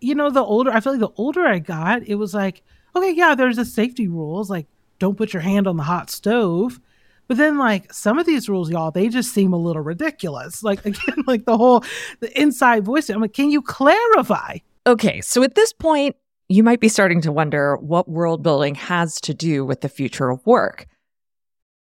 you 0.00 0.14
know, 0.14 0.30
the 0.30 0.42
older 0.42 0.70
I 0.70 0.80
feel 0.80 0.92
like 0.92 1.00
the 1.00 1.12
older 1.16 1.46
I 1.46 1.58
got, 1.58 2.02
it 2.06 2.16
was 2.16 2.34
like, 2.34 2.62
okay, 2.96 3.12
yeah, 3.12 3.34
there's 3.34 3.56
the 3.56 3.64
safety 3.64 4.08
rules, 4.08 4.50
like 4.50 4.66
don't 4.98 5.16
put 5.16 5.32
your 5.32 5.42
hand 5.42 5.66
on 5.66 5.76
the 5.76 5.82
hot 5.82 6.10
stove. 6.10 6.80
But 7.28 7.36
then 7.36 7.58
like 7.58 7.92
some 7.92 8.18
of 8.18 8.26
these 8.26 8.48
rules, 8.48 8.70
y'all, 8.70 8.90
they 8.90 9.08
just 9.08 9.32
seem 9.32 9.52
a 9.52 9.56
little 9.56 9.82
ridiculous. 9.82 10.62
Like 10.70 10.84
again, 10.84 11.24
like 11.26 11.44
the 11.44 11.56
whole 11.56 11.84
the 12.20 12.40
inside 12.40 12.84
voice. 12.84 13.08
I'm 13.08 13.20
like, 13.20 13.32
can 13.32 13.50
you 13.50 13.62
clarify? 13.62 14.58
Okay, 14.86 15.20
so 15.20 15.42
at 15.42 15.54
this 15.54 15.72
point, 15.72 16.16
you 16.48 16.64
might 16.64 16.80
be 16.80 16.88
starting 16.88 17.20
to 17.20 17.30
wonder 17.30 17.76
what 17.76 18.08
world 18.08 18.42
building 18.42 18.74
has 18.74 19.20
to 19.20 19.32
do 19.32 19.64
with 19.64 19.82
the 19.82 19.88
future 19.88 20.30
of 20.30 20.44
work. 20.44 20.86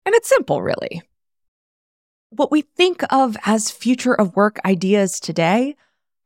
And 0.04 0.14
it's 0.14 0.28
simple, 0.28 0.60
really. 0.60 1.02
What 2.34 2.50
we 2.50 2.62
think 2.62 3.02
of 3.12 3.36
as 3.44 3.70
future 3.70 4.14
of 4.14 4.34
work 4.34 4.58
ideas 4.64 5.20
today 5.20 5.76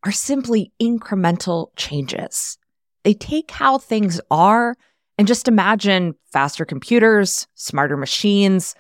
are 0.05 0.13
simply 0.13 0.71
incremental 0.81 1.71
changes. 1.75 2.59
They 3.03 3.13
take 3.13 3.51
how 3.51 3.79
things 3.79 4.21
are 4.31 4.77
and 5.19 5.27
just 5.27 5.49
imagine 5.49 6.15
faster 6.33 6.65
computers, 6.65 7.49
smarter 7.57 7.97
machines, 7.97 8.77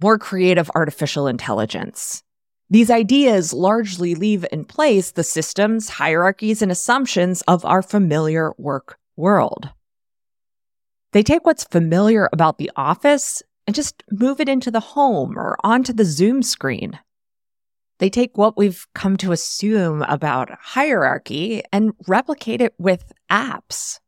more 0.00 0.20
creative 0.20 0.70
artificial 0.76 1.26
intelligence. 1.26 2.22
These 2.70 2.92
ideas 2.92 3.52
largely 3.52 4.14
leave 4.14 4.46
in 4.52 4.64
place 4.64 5.10
the 5.10 5.24
systems, 5.24 5.88
hierarchies, 5.88 6.62
and 6.62 6.70
assumptions 6.70 7.42
of 7.48 7.64
our 7.64 7.82
familiar 7.82 8.52
work 8.56 9.00
world. 9.16 9.68
They 11.10 11.24
take 11.24 11.44
what's 11.44 11.64
familiar 11.64 12.28
about 12.32 12.58
the 12.58 12.70
office 12.76 13.42
and 13.68 13.74
just 13.74 14.02
move 14.10 14.40
it 14.40 14.48
into 14.48 14.70
the 14.70 14.80
home 14.80 15.38
or 15.38 15.58
onto 15.62 15.92
the 15.92 16.06
Zoom 16.06 16.42
screen. 16.42 16.98
They 17.98 18.08
take 18.08 18.38
what 18.38 18.56
we've 18.56 18.86
come 18.94 19.18
to 19.18 19.30
assume 19.30 20.00
about 20.04 20.48
hierarchy 20.58 21.62
and 21.70 21.92
replicate 22.06 22.62
it 22.62 22.72
with 22.78 23.12
apps. 23.30 24.00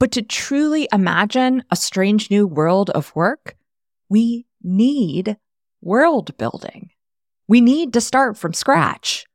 But 0.00 0.10
to 0.10 0.22
truly 0.22 0.88
imagine 0.92 1.62
a 1.70 1.76
strange 1.76 2.28
new 2.28 2.44
world 2.44 2.90
of 2.90 3.14
work, 3.14 3.54
we 4.08 4.46
need 4.64 5.36
world 5.80 6.36
building. 6.36 6.90
We 7.46 7.60
need 7.60 7.92
to 7.92 8.00
start 8.00 8.36
from 8.36 8.52
scratch. 8.52 9.26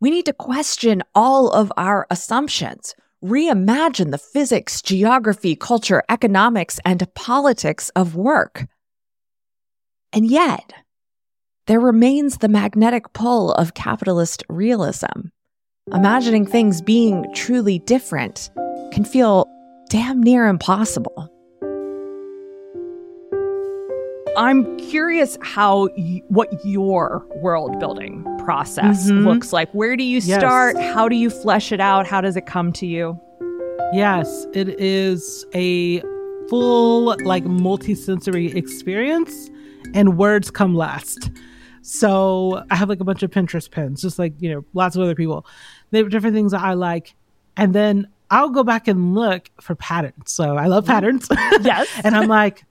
We 0.00 0.08
need 0.08 0.24
to 0.24 0.32
question 0.32 1.02
all 1.14 1.50
of 1.50 1.70
our 1.76 2.06
assumptions 2.08 2.94
reimagine 3.24 4.10
the 4.10 4.18
physics, 4.18 4.82
geography, 4.82 5.56
culture, 5.56 6.02
economics, 6.08 6.78
and 6.84 7.06
politics 7.14 7.90
of 7.96 8.14
work. 8.14 8.66
And 10.12 10.26
yet, 10.26 10.72
there 11.66 11.80
remains 11.80 12.38
the 12.38 12.48
magnetic 12.48 13.12
pull 13.12 13.52
of 13.52 13.74
capitalist 13.74 14.44
realism. 14.48 15.28
Imagining 15.92 16.46
things 16.46 16.80
being 16.80 17.26
truly 17.34 17.78
different 17.80 18.50
can 18.92 19.04
feel 19.04 19.46
damn 19.88 20.22
near 20.22 20.46
impossible. 20.46 21.30
I'm 24.36 24.76
curious 24.76 25.38
how 25.42 25.88
y- 25.96 26.22
what 26.28 26.48
your 26.64 27.26
world 27.36 27.78
building 27.80 28.22
process 28.38 29.10
mm-hmm. 29.10 29.26
looks 29.26 29.52
like. 29.52 29.70
Where 29.72 29.96
do 29.96 30.04
you 30.04 30.20
start? 30.20 30.76
Yes. 30.76 30.94
How 30.94 31.08
do 31.08 31.16
you 31.16 31.30
flesh 31.30 31.72
it 31.72 31.80
out? 31.80 32.06
How 32.06 32.20
does 32.20 32.36
it 32.36 32.44
come 32.44 32.72
to 32.74 32.86
you? 32.86 33.18
Yes, 33.94 34.46
it 34.52 34.78
is 34.80 35.46
a 35.54 36.00
full 36.48 37.16
like 37.24 37.44
multi-sensory 37.44 38.52
experience 38.52 39.50
and 39.94 40.18
words 40.18 40.50
come 40.50 40.74
last. 40.74 41.30
So 41.80 42.62
I 42.70 42.76
have 42.76 42.88
like 42.88 43.00
a 43.00 43.04
bunch 43.04 43.22
of 43.22 43.30
Pinterest 43.30 43.70
pins, 43.70 44.02
just 44.02 44.18
like, 44.18 44.34
you 44.38 44.50
know, 44.50 44.64
lots 44.74 44.96
of 44.96 45.02
other 45.02 45.14
people. 45.14 45.46
They 45.92 45.98
have 45.98 46.10
different 46.10 46.34
things 46.34 46.52
that 46.52 46.60
I 46.60 46.74
like. 46.74 47.14
And 47.56 47.74
then 47.74 48.08
I'll 48.30 48.50
go 48.50 48.64
back 48.64 48.86
and 48.86 49.14
look 49.14 49.50
for 49.60 49.76
patterns. 49.76 50.32
So 50.32 50.56
I 50.56 50.66
love 50.66 50.84
mm-hmm. 50.84 50.92
patterns. 50.92 51.28
Yes. 51.64 51.88
and 52.04 52.14
I'm 52.16 52.28
like, 52.28 52.64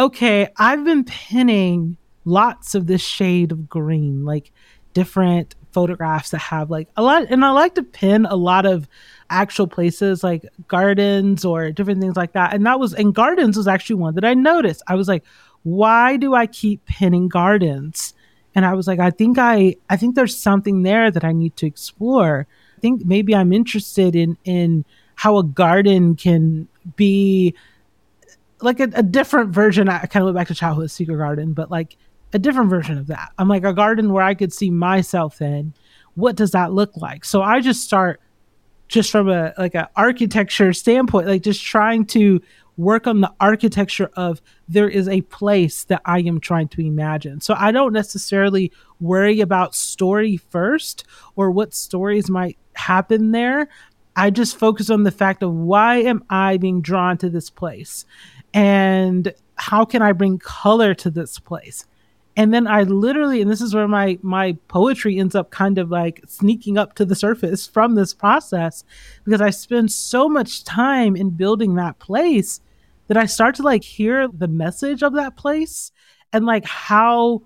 okay, 0.00 0.48
I've 0.56 0.84
been 0.84 1.04
pinning 1.04 1.98
lots 2.24 2.74
of 2.74 2.86
this 2.86 3.02
shade 3.02 3.52
of 3.52 3.68
green, 3.68 4.24
like 4.24 4.50
different 4.94 5.54
photographs 5.72 6.30
that 6.30 6.38
have 6.38 6.70
like 6.70 6.88
a 6.96 7.02
lot. 7.02 7.26
And 7.30 7.44
I 7.44 7.50
like 7.50 7.74
to 7.74 7.82
pin 7.82 8.26
a 8.26 8.34
lot 8.34 8.66
of 8.66 8.88
actual 9.28 9.68
places 9.68 10.24
like 10.24 10.44
gardens 10.66 11.44
or 11.44 11.70
different 11.70 12.00
things 12.00 12.16
like 12.16 12.32
that. 12.32 12.54
And 12.54 12.66
that 12.66 12.80
was, 12.80 12.94
and 12.94 13.14
gardens 13.14 13.56
was 13.56 13.68
actually 13.68 13.96
one 13.96 14.14
that 14.14 14.24
I 14.24 14.34
noticed. 14.34 14.82
I 14.88 14.94
was 14.96 15.06
like, 15.06 15.22
why 15.62 16.16
do 16.16 16.34
I 16.34 16.46
keep 16.46 16.84
pinning 16.86 17.28
gardens? 17.28 18.14
And 18.54 18.64
I 18.64 18.74
was 18.74 18.88
like, 18.88 18.98
I 18.98 19.10
think 19.10 19.38
I, 19.38 19.76
I 19.90 19.96
think 19.96 20.14
there's 20.14 20.36
something 20.36 20.82
there 20.82 21.10
that 21.10 21.24
I 21.24 21.32
need 21.32 21.56
to 21.56 21.66
explore. 21.66 22.46
I 22.76 22.80
think 22.80 23.04
maybe 23.04 23.34
I'm 23.34 23.52
interested 23.52 24.16
in, 24.16 24.38
in 24.44 24.84
how 25.14 25.36
a 25.36 25.44
garden 25.44 26.16
can 26.16 26.66
be 26.96 27.54
like 28.62 28.80
a, 28.80 28.88
a 28.94 29.02
different 29.02 29.50
version. 29.50 29.88
I 29.88 30.06
kind 30.06 30.22
of 30.22 30.26
went 30.26 30.36
back 30.36 30.48
to 30.48 30.54
childhood 30.54 30.90
secret 30.90 31.16
garden, 31.16 31.52
but 31.52 31.70
like 31.70 31.96
a 32.32 32.38
different 32.38 32.70
version 32.70 32.98
of 32.98 33.08
that. 33.08 33.32
I'm 33.38 33.48
like 33.48 33.64
a 33.64 33.72
garden 33.72 34.12
where 34.12 34.22
I 34.22 34.34
could 34.34 34.52
see 34.52 34.70
myself 34.70 35.40
in. 35.40 35.74
What 36.14 36.36
does 36.36 36.52
that 36.52 36.72
look 36.72 36.96
like? 36.96 37.24
So 37.24 37.42
I 37.42 37.60
just 37.60 37.82
start 37.82 38.20
just 38.88 39.10
from 39.10 39.28
a 39.28 39.52
like 39.56 39.74
an 39.74 39.86
architecture 39.96 40.72
standpoint, 40.72 41.26
like 41.26 41.42
just 41.42 41.64
trying 41.64 42.04
to 42.06 42.40
work 42.76 43.06
on 43.06 43.20
the 43.20 43.32
architecture 43.40 44.10
of 44.16 44.40
there 44.68 44.88
is 44.88 45.06
a 45.06 45.20
place 45.22 45.84
that 45.84 46.00
I 46.04 46.20
am 46.20 46.40
trying 46.40 46.68
to 46.68 46.80
imagine. 46.80 47.40
So 47.40 47.54
I 47.56 47.72
don't 47.72 47.92
necessarily 47.92 48.72
worry 49.00 49.40
about 49.40 49.74
story 49.74 50.38
first 50.38 51.04
or 51.36 51.50
what 51.50 51.74
stories 51.74 52.30
might 52.30 52.58
happen 52.74 53.32
there. 53.32 53.68
I 54.16 54.30
just 54.30 54.58
focus 54.58 54.90
on 54.90 55.04
the 55.04 55.10
fact 55.10 55.42
of 55.42 55.52
why 55.52 55.96
am 55.98 56.24
I 56.30 56.56
being 56.56 56.80
drawn 56.80 57.16
to 57.18 57.30
this 57.30 57.50
place? 57.50 58.04
And 58.54 59.32
how 59.56 59.84
can 59.84 60.02
I 60.02 60.12
bring 60.12 60.38
color 60.38 60.94
to 60.94 61.10
this 61.10 61.38
place? 61.38 61.86
And 62.36 62.54
then 62.54 62.66
I 62.66 62.84
literally, 62.84 63.42
and 63.42 63.50
this 63.50 63.60
is 63.60 63.74
where 63.74 63.88
my 63.88 64.18
my 64.22 64.56
poetry 64.68 65.18
ends 65.18 65.34
up 65.34 65.50
kind 65.50 65.78
of 65.78 65.90
like 65.90 66.22
sneaking 66.26 66.78
up 66.78 66.94
to 66.94 67.04
the 67.04 67.14
surface 67.14 67.66
from 67.66 67.94
this 67.94 68.14
process, 68.14 68.84
because 69.24 69.40
I 69.40 69.50
spend 69.50 69.92
so 69.92 70.28
much 70.28 70.64
time 70.64 71.16
in 71.16 71.30
building 71.30 71.74
that 71.74 71.98
place 71.98 72.60
that 73.08 73.16
I 73.16 73.26
start 73.26 73.56
to 73.56 73.62
like 73.62 73.82
hear 73.82 74.28
the 74.28 74.48
message 74.48 75.02
of 75.02 75.14
that 75.14 75.36
place 75.36 75.90
and 76.32 76.46
like 76.46 76.64
how 76.64 77.42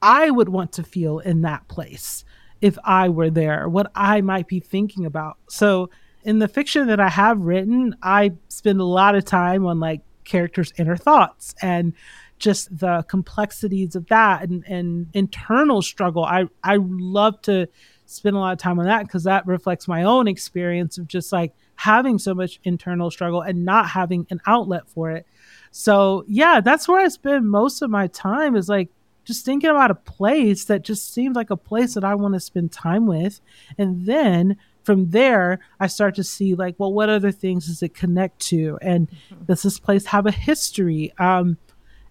I 0.00 0.30
would 0.30 0.48
want 0.48 0.72
to 0.74 0.84
feel 0.84 1.18
in 1.18 1.42
that 1.42 1.66
place 1.68 2.24
if 2.60 2.78
I 2.84 3.08
were 3.08 3.30
there, 3.30 3.68
what 3.68 3.90
I 3.96 4.20
might 4.20 4.46
be 4.46 4.60
thinking 4.60 5.04
about. 5.04 5.36
So 5.48 5.90
in 6.22 6.38
the 6.38 6.46
fiction 6.46 6.86
that 6.86 7.00
I 7.00 7.08
have 7.08 7.40
written, 7.40 7.96
I 8.00 8.32
spend 8.48 8.80
a 8.80 8.84
lot 8.84 9.16
of 9.16 9.24
time 9.24 9.66
on 9.66 9.80
like 9.80 10.00
characters' 10.24 10.72
inner 10.78 10.96
thoughts 10.96 11.54
and 11.62 11.92
just 12.38 12.76
the 12.76 13.04
complexities 13.08 13.94
of 13.94 14.06
that 14.08 14.42
and, 14.48 14.64
and 14.66 15.06
internal 15.14 15.80
struggle. 15.80 16.24
I, 16.24 16.46
I 16.64 16.78
love 16.80 17.40
to 17.42 17.68
spend 18.06 18.36
a 18.36 18.38
lot 18.38 18.52
of 18.52 18.58
time 18.58 18.78
on 18.78 18.86
that 18.86 19.06
because 19.06 19.24
that 19.24 19.46
reflects 19.46 19.86
my 19.88 20.02
own 20.02 20.28
experience 20.28 20.98
of 20.98 21.06
just 21.06 21.32
like 21.32 21.52
having 21.76 22.18
so 22.18 22.34
much 22.34 22.60
internal 22.64 23.10
struggle 23.10 23.40
and 23.40 23.64
not 23.64 23.88
having 23.88 24.26
an 24.30 24.40
outlet 24.46 24.88
for 24.88 25.10
it. 25.10 25.26
So 25.70 26.24
yeah, 26.26 26.60
that's 26.60 26.88
where 26.88 27.00
I 27.00 27.08
spend 27.08 27.48
most 27.48 27.80
of 27.82 27.90
my 27.90 28.08
time 28.08 28.56
is 28.56 28.68
like 28.68 28.90
just 29.24 29.44
thinking 29.44 29.70
about 29.70 29.90
a 29.90 29.94
place 29.94 30.64
that 30.64 30.82
just 30.82 31.12
seems 31.14 31.36
like 31.36 31.50
a 31.50 31.56
place 31.56 31.94
that 31.94 32.04
I 32.04 32.14
want 32.14 32.34
to 32.34 32.40
spend 32.40 32.72
time 32.72 33.06
with. 33.06 33.40
And 33.78 34.04
then 34.04 34.56
from 34.84 35.10
there, 35.10 35.60
I 35.80 35.86
start 35.86 36.14
to 36.16 36.24
see 36.24 36.54
like, 36.54 36.74
well, 36.78 36.92
what 36.92 37.08
other 37.08 37.32
things 37.32 37.66
does 37.66 37.82
it 37.82 37.94
connect 37.94 38.40
to? 38.48 38.78
And 38.82 39.08
mm-hmm. 39.08 39.44
does 39.44 39.62
this 39.62 39.78
place 39.78 40.06
have 40.06 40.26
a 40.26 40.30
history? 40.30 41.12
Um, 41.18 41.58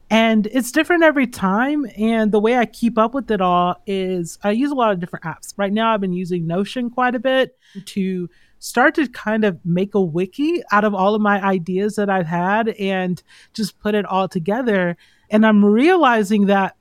and 0.09 0.47
it's 0.47 0.73
different 0.73 1.03
every 1.03 1.27
time. 1.27 1.85
And 1.97 2.31
the 2.31 2.39
way 2.39 2.57
I 2.57 2.65
keep 2.65 2.97
up 2.97 3.13
with 3.13 3.31
it 3.31 3.39
all 3.39 3.81
is 3.87 4.37
I 4.43 4.51
use 4.51 4.71
a 4.71 4.75
lot 4.75 4.91
of 4.91 4.99
different 4.99 5.23
apps. 5.23 5.53
Right 5.55 5.71
now, 5.71 5.93
I've 5.93 6.01
been 6.01 6.11
using 6.11 6.45
Notion 6.45 6.89
quite 6.89 7.15
a 7.15 7.19
bit 7.19 7.57
to 7.85 8.29
start 8.59 8.93
to 8.95 9.07
kind 9.07 9.45
of 9.45 9.57
make 9.65 9.95
a 9.95 10.01
wiki 10.01 10.61
out 10.71 10.83
of 10.83 10.93
all 10.93 11.15
of 11.15 11.21
my 11.21 11.41
ideas 11.41 11.95
that 11.95 12.09
I've 12.09 12.27
had 12.27 12.69
and 12.69 13.23
just 13.53 13.79
put 13.79 13.95
it 13.95 14.05
all 14.05 14.27
together. 14.27 14.97
And 15.29 15.45
I'm 15.45 15.63
realizing 15.63 16.47
that 16.47 16.75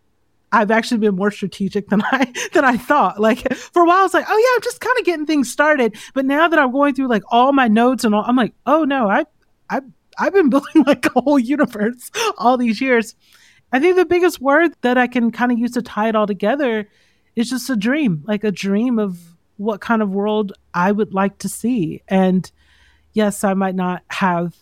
I've 0.52 0.70
actually 0.70 0.98
been 0.98 1.16
more 1.16 1.30
strategic 1.30 1.88
than 1.88 2.02
I 2.12 2.32
than 2.52 2.64
I 2.64 2.76
thought. 2.76 3.20
Like 3.20 3.52
for 3.54 3.82
a 3.82 3.86
while, 3.86 3.98
I 3.98 4.02
was 4.02 4.14
like, 4.14 4.26
oh 4.28 4.36
yeah, 4.38 4.56
I'm 4.56 4.62
just 4.62 4.80
kind 4.80 4.98
of 4.98 5.04
getting 5.04 5.26
things 5.26 5.50
started. 5.50 5.96
But 6.14 6.24
now 6.24 6.48
that 6.48 6.58
I'm 6.58 6.72
going 6.72 6.94
through 6.94 7.08
like 7.08 7.22
all 7.28 7.52
my 7.52 7.68
notes 7.68 8.04
and 8.04 8.14
all, 8.14 8.24
I'm 8.26 8.36
like, 8.36 8.54
oh 8.66 8.84
no, 8.84 9.08
I 9.08 9.24
I 9.68 9.80
I've 10.18 10.32
been 10.32 10.50
building 10.50 10.84
like 10.86 11.06
a 11.14 11.20
whole 11.20 11.38
universe 11.38 12.10
all 12.38 12.56
these 12.56 12.80
years. 12.80 13.14
I 13.72 13.78
think 13.78 13.96
the 13.96 14.04
biggest 14.04 14.40
word 14.40 14.72
that 14.80 14.98
I 14.98 15.06
can 15.06 15.30
kind 15.30 15.52
of 15.52 15.58
use 15.58 15.72
to 15.72 15.82
tie 15.82 16.08
it 16.08 16.16
all 16.16 16.26
together 16.26 16.88
is 17.36 17.50
just 17.50 17.70
a 17.70 17.76
dream, 17.76 18.24
like 18.26 18.42
a 18.42 18.50
dream 18.50 18.98
of 18.98 19.18
what 19.56 19.80
kind 19.80 20.02
of 20.02 20.10
world 20.10 20.52
I 20.74 20.90
would 20.90 21.14
like 21.14 21.38
to 21.38 21.48
see. 21.48 22.02
And 22.08 22.50
yes, 23.12 23.44
I 23.44 23.54
might 23.54 23.76
not 23.76 24.02
have 24.08 24.56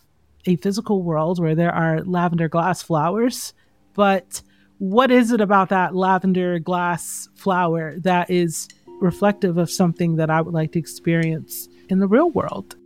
a 0.45 0.57
physical 0.57 1.01
world 1.03 1.39
where 1.39 1.55
there 1.55 1.73
are 1.73 2.03
lavender 2.03 2.47
glass 2.47 2.83
flowers, 2.83 3.53
but 3.93 4.41
what 4.79 5.11
is 5.11 5.31
it 5.31 5.41
about 5.41 5.69
that 5.69 5.93
lavender 5.93 6.57
glass 6.57 7.27
flower 7.35 7.99
that 7.99 8.29
is 8.29 8.69
reflective 9.01 9.57
of 9.57 9.69
something 9.69 10.15
that 10.15 10.29
I 10.29 10.41
would 10.41 10.53
like 10.53 10.71
to 10.71 10.79
experience 10.79 11.67
in 11.89 11.99
the 11.99 12.07
real 12.07 12.31
world? 12.31 12.77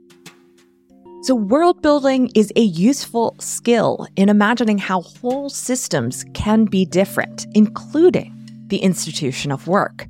So, 1.22 1.36
world 1.36 1.82
building 1.84 2.32
is 2.34 2.52
a 2.56 2.62
useful 2.62 3.36
skill 3.40 4.08
in 4.16 4.28
imagining 4.28 4.80
how 4.80 5.02
whole 5.02 5.50
systems 5.50 6.26
can 6.34 6.66
be 6.66 6.84
different, 6.84 7.46
including 7.54 8.34
the 8.68 8.80
institution 8.80 9.52
of 9.52 9.68
work. 9.68 10.08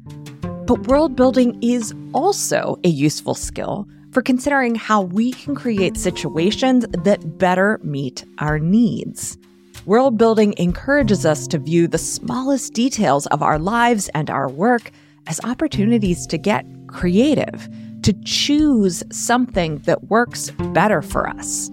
But 0.65 0.87
world 0.87 1.17
building 1.17 1.61
is 1.61 1.93
also 2.13 2.79
a 2.85 2.89
useful 2.89 3.35
skill 3.35 3.87
for 4.13 4.21
considering 4.21 4.75
how 4.75 5.01
we 5.01 5.33
can 5.33 5.53
create 5.53 5.97
situations 5.97 6.85
that 7.03 7.37
better 7.37 7.79
meet 7.83 8.23
our 8.37 8.57
needs. 8.57 9.37
World 9.85 10.17
building 10.17 10.53
encourages 10.57 11.25
us 11.25 11.45
to 11.47 11.57
view 11.57 11.87
the 11.87 11.97
smallest 11.97 12.73
details 12.73 13.27
of 13.27 13.43
our 13.43 13.59
lives 13.59 14.07
and 14.09 14.29
our 14.29 14.47
work 14.47 14.91
as 15.27 15.41
opportunities 15.43 16.25
to 16.27 16.37
get 16.37 16.65
creative, 16.87 17.67
to 18.03 18.13
choose 18.23 19.03
something 19.11 19.79
that 19.79 20.05
works 20.05 20.51
better 20.71 21.01
for 21.01 21.27
us. 21.27 21.69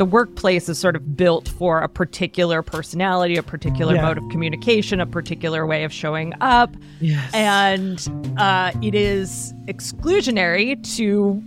the 0.00 0.06
workplace 0.06 0.66
is 0.66 0.78
sort 0.78 0.96
of 0.96 1.14
built 1.14 1.46
for 1.46 1.80
a 1.80 1.88
particular 1.88 2.62
personality, 2.62 3.36
a 3.36 3.42
particular 3.42 3.94
yeah. 3.94 4.00
mode 4.00 4.16
of 4.16 4.26
communication, 4.30 4.98
a 4.98 5.04
particular 5.04 5.66
way 5.66 5.84
of 5.84 5.92
showing 5.92 6.32
up. 6.40 6.74
Yes. 7.00 7.34
And 7.34 8.34
uh, 8.38 8.72
it 8.80 8.94
is 8.94 9.52
exclusionary 9.68 10.82
to 10.96 11.42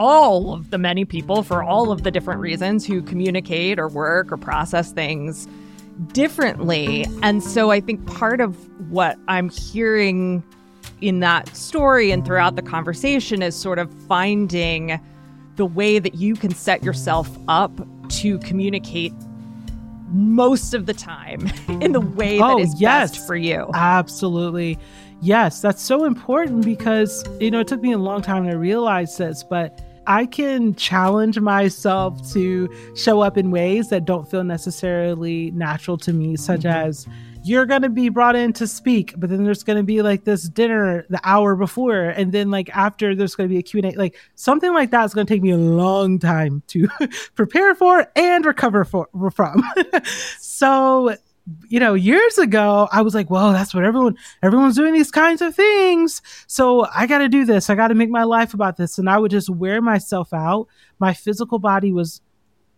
all 0.00 0.54
of 0.54 0.70
the 0.70 0.78
many 0.78 1.04
people 1.04 1.42
for 1.42 1.62
all 1.62 1.92
of 1.92 2.04
the 2.04 2.10
different 2.10 2.40
reasons 2.40 2.86
who 2.86 3.02
communicate 3.02 3.78
or 3.78 3.86
work 3.86 4.32
or 4.32 4.38
process 4.38 4.92
things 4.92 5.46
differently. 6.12 7.06
And 7.22 7.42
so 7.42 7.70
I 7.70 7.80
think 7.80 8.06
part 8.06 8.40
of 8.40 8.56
what 8.90 9.18
I'm 9.28 9.50
hearing 9.50 10.42
in 11.02 11.20
that 11.20 11.54
story 11.54 12.10
and 12.10 12.24
throughout 12.24 12.56
the 12.56 12.62
conversation 12.62 13.42
is 13.42 13.54
sort 13.54 13.78
of 13.78 13.92
finding 14.08 14.98
the 15.56 15.66
way 15.66 15.98
that 15.98 16.14
you 16.14 16.34
can 16.34 16.54
set 16.54 16.82
yourself 16.82 17.28
up 17.46 17.70
to 18.08 18.38
communicate 18.38 19.12
most 20.08 20.72
of 20.72 20.86
the 20.86 20.94
time 20.94 21.46
in 21.82 21.92
the 21.92 22.00
way 22.00 22.40
oh, 22.40 22.56
that 22.56 22.62
is 22.62 22.80
yes. 22.80 23.12
best 23.12 23.26
for 23.26 23.36
you. 23.36 23.70
Absolutely. 23.74 24.78
Yes, 25.20 25.60
that's 25.60 25.82
so 25.82 26.04
important 26.04 26.64
because, 26.64 27.22
you 27.38 27.50
know, 27.50 27.60
it 27.60 27.68
took 27.68 27.82
me 27.82 27.92
a 27.92 27.98
long 27.98 28.22
time 28.22 28.48
to 28.48 28.56
realize 28.56 29.18
this, 29.18 29.44
but 29.44 29.78
I 30.06 30.26
can 30.26 30.74
challenge 30.74 31.38
myself 31.38 32.32
to 32.32 32.68
show 32.96 33.20
up 33.20 33.36
in 33.36 33.50
ways 33.50 33.88
that 33.90 34.04
don't 34.04 34.28
feel 34.28 34.44
necessarily 34.44 35.50
natural 35.52 35.98
to 35.98 36.12
me, 36.12 36.36
such 36.36 36.60
mm-hmm. 36.60 36.88
as 36.88 37.06
you're 37.42 37.66
going 37.66 37.82
to 37.82 37.88
be 37.88 38.08
brought 38.08 38.36
in 38.36 38.52
to 38.54 38.66
speak, 38.66 39.14
but 39.16 39.30
then 39.30 39.44
there's 39.44 39.62
going 39.62 39.78
to 39.78 39.82
be 39.82 40.02
like 40.02 40.24
this 40.24 40.48
dinner 40.48 41.06
the 41.08 41.20
hour 41.24 41.56
before. 41.56 42.10
And 42.10 42.32
then 42.32 42.50
like 42.50 42.68
after 42.76 43.14
there's 43.14 43.34
going 43.34 43.48
to 43.48 43.52
be 43.52 43.58
a 43.58 43.62
Q&A, 43.62 43.92
like 43.92 44.16
something 44.34 44.72
like 44.72 44.90
that 44.90 45.04
is 45.04 45.14
going 45.14 45.26
to 45.26 45.32
take 45.32 45.42
me 45.42 45.50
a 45.50 45.56
long 45.56 46.18
time 46.18 46.62
to 46.68 46.88
prepare 47.34 47.74
for 47.74 48.06
and 48.14 48.44
recover 48.44 48.84
for, 48.84 49.08
from. 49.30 49.62
so 50.38 51.16
you 51.68 51.80
know, 51.80 51.94
years 51.94 52.38
ago, 52.38 52.88
I 52.92 53.02
was 53.02 53.14
like, 53.14 53.30
well, 53.30 53.52
that's 53.52 53.74
what 53.74 53.84
everyone 53.84 54.16
everyone's 54.42 54.76
doing 54.76 54.94
these 54.94 55.10
kinds 55.10 55.42
of 55.42 55.54
things. 55.54 56.22
So 56.46 56.86
I 56.94 57.06
got 57.06 57.18
to 57.18 57.28
do 57.28 57.44
this. 57.44 57.70
I 57.70 57.74
got 57.74 57.88
to 57.88 57.94
make 57.94 58.10
my 58.10 58.24
life 58.24 58.54
about 58.54 58.76
this. 58.76 58.98
And 58.98 59.08
I 59.08 59.18
would 59.18 59.30
just 59.30 59.50
wear 59.50 59.80
myself 59.80 60.32
out. 60.32 60.68
My 60.98 61.14
physical 61.14 61.58
body 61.58 61.92
was 61.92 62.20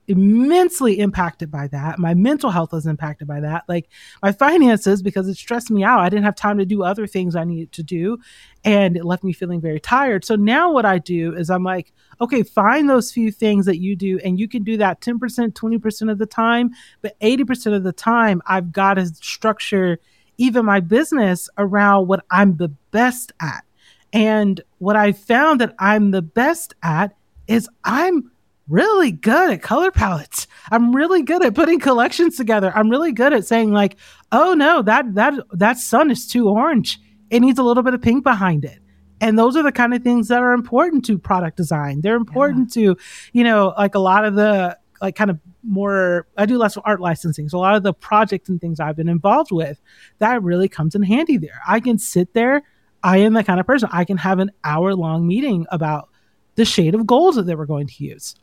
immensely 0.09 0.99
impacted 0.99 1.51
by 1.51 1.69
that. 1.69 1.99
My 1.99 2.15
mental 2.15 2.51
health 2.51 2.73
was 2.73 2.87
impacted 2.87 3.29
by 3.29 3.41
that. 3.41 3.65
Like 3.69 3.89
my 4.23 4.33
finances, 4.33 5.03
because 5.03 5.29
it 5.29 5.37
stressed 5.37 5.71
me 5.71 5.85
out. 5.85 6.01
I 6.01 6.09
didn't 6.09 6.25
have 6.25 6.35
time 6.35 6.59
to 6.59 6.67
do 6.67 6.83
other 6.83 7.07
things 7.07 7.37
I 7.37 7.45
needed 7.45 7.73
to 7.73 7.83
do. 7.83 8.19
And 8.65 8.97
it 8.97 9.05
left 9.05 9.23
me 9.23 9.33
feeling 9.33 9.61
very 9.61 9.79
tired. 9.79 10.25
So 10.25 10.35
now 10.35 10.73
what 10.73 10.85
I 10.85 10.99
do 10.99 11.35
is 11.35 11.51
I'm 11.51 11.63
like, 11.63 11.93
okay, 12.21 12.43
find 12.43 12.91
those 12.91 13.13
few 13.13 13.31
things 13.31 13.67
that 13.67 13.79
you 13.79 13.95
do. 13.95 14.19
And 14.25 14.39
you 14.41 14.49
can 14.49 14.65
do 14.65 14.77
that 14.79 15.01
10%, 15.01 15.19
20% 15.53 16.11
of 16.11 16.19
the 16.19 16.27
time. 16.27 16.71
But 17.01 17.19
80% 17.21 17.75
of 17.75 17.85
the 17.85 17.93
time, 17.93 18.43
I've 18.47 18.73
got 18.73 18.95
to 18.95 19.07
structure 19.07 19.99
even 20.37 20.65
my 20.65 20.81
business 20.81 21.49
around 21.59 22.09
what 22.09 22.25
I'm 22.31 22.57
the 22.57 22.69
best 22.91 23.33
at. 23.41 23.65
And 24.13 24.61
what 24.79 24.97
I 24.97 25.13
found 25.13 25.61
that 25.61 25.75
I'm 25.79 26.11
the 26.11 26.23
best 26.23 26.75
at 26.83 27.17
is 27.47 27.69
I'm 27.85 28.32
really 28.69 29.11
good 29.11 29.53
at 29.53 29.63
color 29.63 29.91
palettes. 29.91 30.47
I'm 30.71 30.95
really 30.95 31.23
good 31.23 31.45
at 31.45 31.55
putting 31.55 31.81
collections 31.81 32.37
together. 32.37 32.73
I'm 32.75 32.89
really 32.89 33.13
good 33.13 33.33
at 33.33 33.47
saying 33.47 33.73
like, 33.73 33.97
"Oh 34.31 34.55
no, 34.55 34.83
that 34.83 35.15
that 35.15 35.35
that 35.53 35.79
sun 35.79 36.11
is 36.11 36.27
too 36.27 36.49
orange. 36.49 37.01
It 37.31 37.41
needs 37.41 37.59
a 37.59 37.63
little 37.63 37.83
bit 37.83 37.95
of 37.95 38.03
pink 38.03 38.25
behind 38.25 38.65
it." 38.65 38.79
And 39.21 39.39
those 39.39 39.57
are 39.57 39.63
the 39.63 39.73
kind 39.73 39.95
of 39.95 40.03
things 40.03 40.29
that 40.29 40.43
are 40.43 40.53
important 40.53 41.05
to 41.05 41.17
product 41.17 41.57
design. 41.57 42.01
They're 42.01 42.17
important 42.17 42.75
yeah. 42.75 42.95
to, 42.95 42.97
you 43.33 43.45
know, 43.45 43.73
like 43.79 43.95
a 43.95 44.01
lot 44.01 44.25
of 44.25 44.35
the 44.35 44.77
like 45.01 45.15
kind 45.15 45.31
of 45.31 45.39
more 45.63 46.27
I 46.37 46.47
do 46.47 46.59
less 46.59 46.77
art 46.79 47.01
licensing. 47.01 47.49
So 47.49 47.59
a 47.59 47.61
lot 47.61 47.77
of 47.77 47.83
the 47.83 47.93
projects 47.93 48.49
and 48.49 48.61
things 48.61 48.81
I've 48.81 48.97
been 48.97 49.09
involved 49.09 49.53
with, 49.53 49.81
that 50.19 50.43
really 50.43 50.69
comes 50.69 50.95
in 50.95 51.03
handy 51.03 51.37
there. 51.37 51.61
I 51.67 51.79
can 51.81 51.99
sit 51.99 52.35
there. 52.35 52.63
I 53.05 53.19
am 53.19 53.35
the 53.35 53.45
kind 53.45 53.61
of 53.61 53.67
person 53.67 53.89
I 53.93 54.05
can 54.05 54.17
have 54.17 54.39
an 54.39 54.51
hour 54.65 54.95
long 54.95 55.27
meeting 55.27 55.67
about 55.71 56.09
the 56.55 56.65
shade 56.65 56.95
of 56.95 57.07
gold 57.07 57.37
that 57.37 57.47
they 57.47 57.55
were 57.55 57.67
going 57.67 57.87
to 57.87 58.05
use 58.05 58.35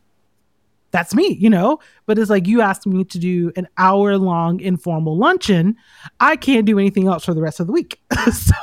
that's 0.90 1.14
me, 1.14 1.34
you 1.34 1.50
know? 1.50 1.78
But 2.06 2.18
it's 2.18 2.30
like 2.30 2.46
you 2.46 2.60
asked 2.60 2.86
me 2.86 3.04
to 3.04 3.18
do 3.18 3.52
an 3.56 3.68
hour 3.78 4.16
long 4.16 4.60
informal 4.60 5.16
luncheon. 5.16 5.76
I 6.18 6.36
can't 6.36 6.66
do 6.66 6.78
anything 6.78 7.06
else 7.06 7.24
for 7.24 7.34
the 7.34 7.42
rest 7.42 7.60
of 7.60 7.66
the 7.66 7.72
week. 7.72 8.00
so, 8.32 8.54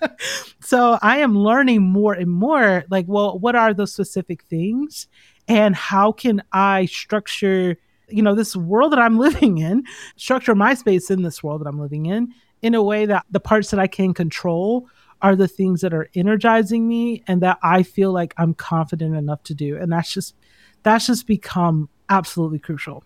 so 0.60 0.98
I 1.02 1.18
am 1.18 1.36
learning 1.36 1.82
more 1.82 2.14
and 2.14 2.30
more 2.30 2.84
like, 2.90 3.06
well, 3.08 3.38
what 3.38 3.54
are 3.54 3.74
those 3.74 3.92
specific 3.92 4.44
things? 4.44 5.06
And 5.48 5.74
how 5.74 6.12
can 6.12 6.42
I 6.52 6.86
structure, 6.86 7.76
you 8.08 8.22
know, 8.22 8.34
this 8.34 8.56
world 8.56 8.92
that 8.92 8.98
I'm 8.98 9.18
living 9.18 9.58
in, 9.58 9.84
structure 10.16 10.54
my 10.54 10.74
space 10.74 11.10
in 11.10 11.22
this 11.22 11.42
world 11.42 11.60
that 11.60 11.68
I'm 11.68 11.80
living 11.80 12.06
in 12.06 12.32
in 12.62 12.74
a 12.74 12.82
way 12.82 13.06
that 13.06 13.26
the 13.30 13.40
parts 13.40 13.70
that 13.70 13.80
I 13.80 13.88
can 13.88 14.14
control 14.14 14.88
are 15.20 15.36
the 15.36 15.48
things 15.48 15.80
that 15.82 15.94
are 15.94 16.08
energizing 16.14 16.88
me 16.88 17.22
and 17.26 17.40
that 17.42 17.58
I 17.62 17.82
feel 17.82 18.12
like 18.12 18.34
I'm 18.36 18.54
confident 18.54 19.16
enough 19.16 19.42
to 19.44 19.54
do. 19.54 19.76
And 19.76 19.92
that's 19.92 20.12
just 20.12 20.34
that's 20.82 21.06
just 21.06 21.26
become 21.26 21.88
absolutely 22.08 22.58
crucial. 22.58 23.04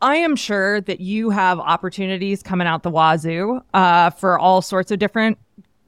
I 0.00 0.16
am 0.16 0.34
sure 0.34 0.80
that 0.82 1.00
you 1.00 1.30
have 1.30 1.60
opportunities 1.60 2.42
coming 2.42 2.66
out 2.66 2.82
the 2.82 2.90
wazoo 2.90 3.60
uh, 3.72 4.10
for 4.10 4.38
all 4.38 4.60
sorts 4.60 4.90
of 4.90 4.98
different 4.98 5.38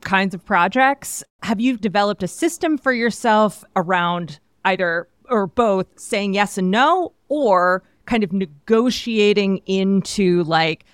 kinds 0.02 0.34
of 0.34 0.44
projects. 0.44 1.24
Have 1.42 1.60
you 1.60 1.76
developed 1.76 2.22
a 2.22 2.28
system 2.28 2.78
for 2.78 2.92
yourself 2.92 3.64
around 3.74 4.38
either 4.64 5.08
or 5.28 5.46
both 5.46 5.98
saying 5.98 6.34
yes 6.34 6.58
and 6.58 6.70
no 6.70 7.12
or 7.28 7.82
kind 8.06 8.22
of 8.22 8.32
negotiating 8.32 9.58
into 9.66 10.44
like 10.44 10.84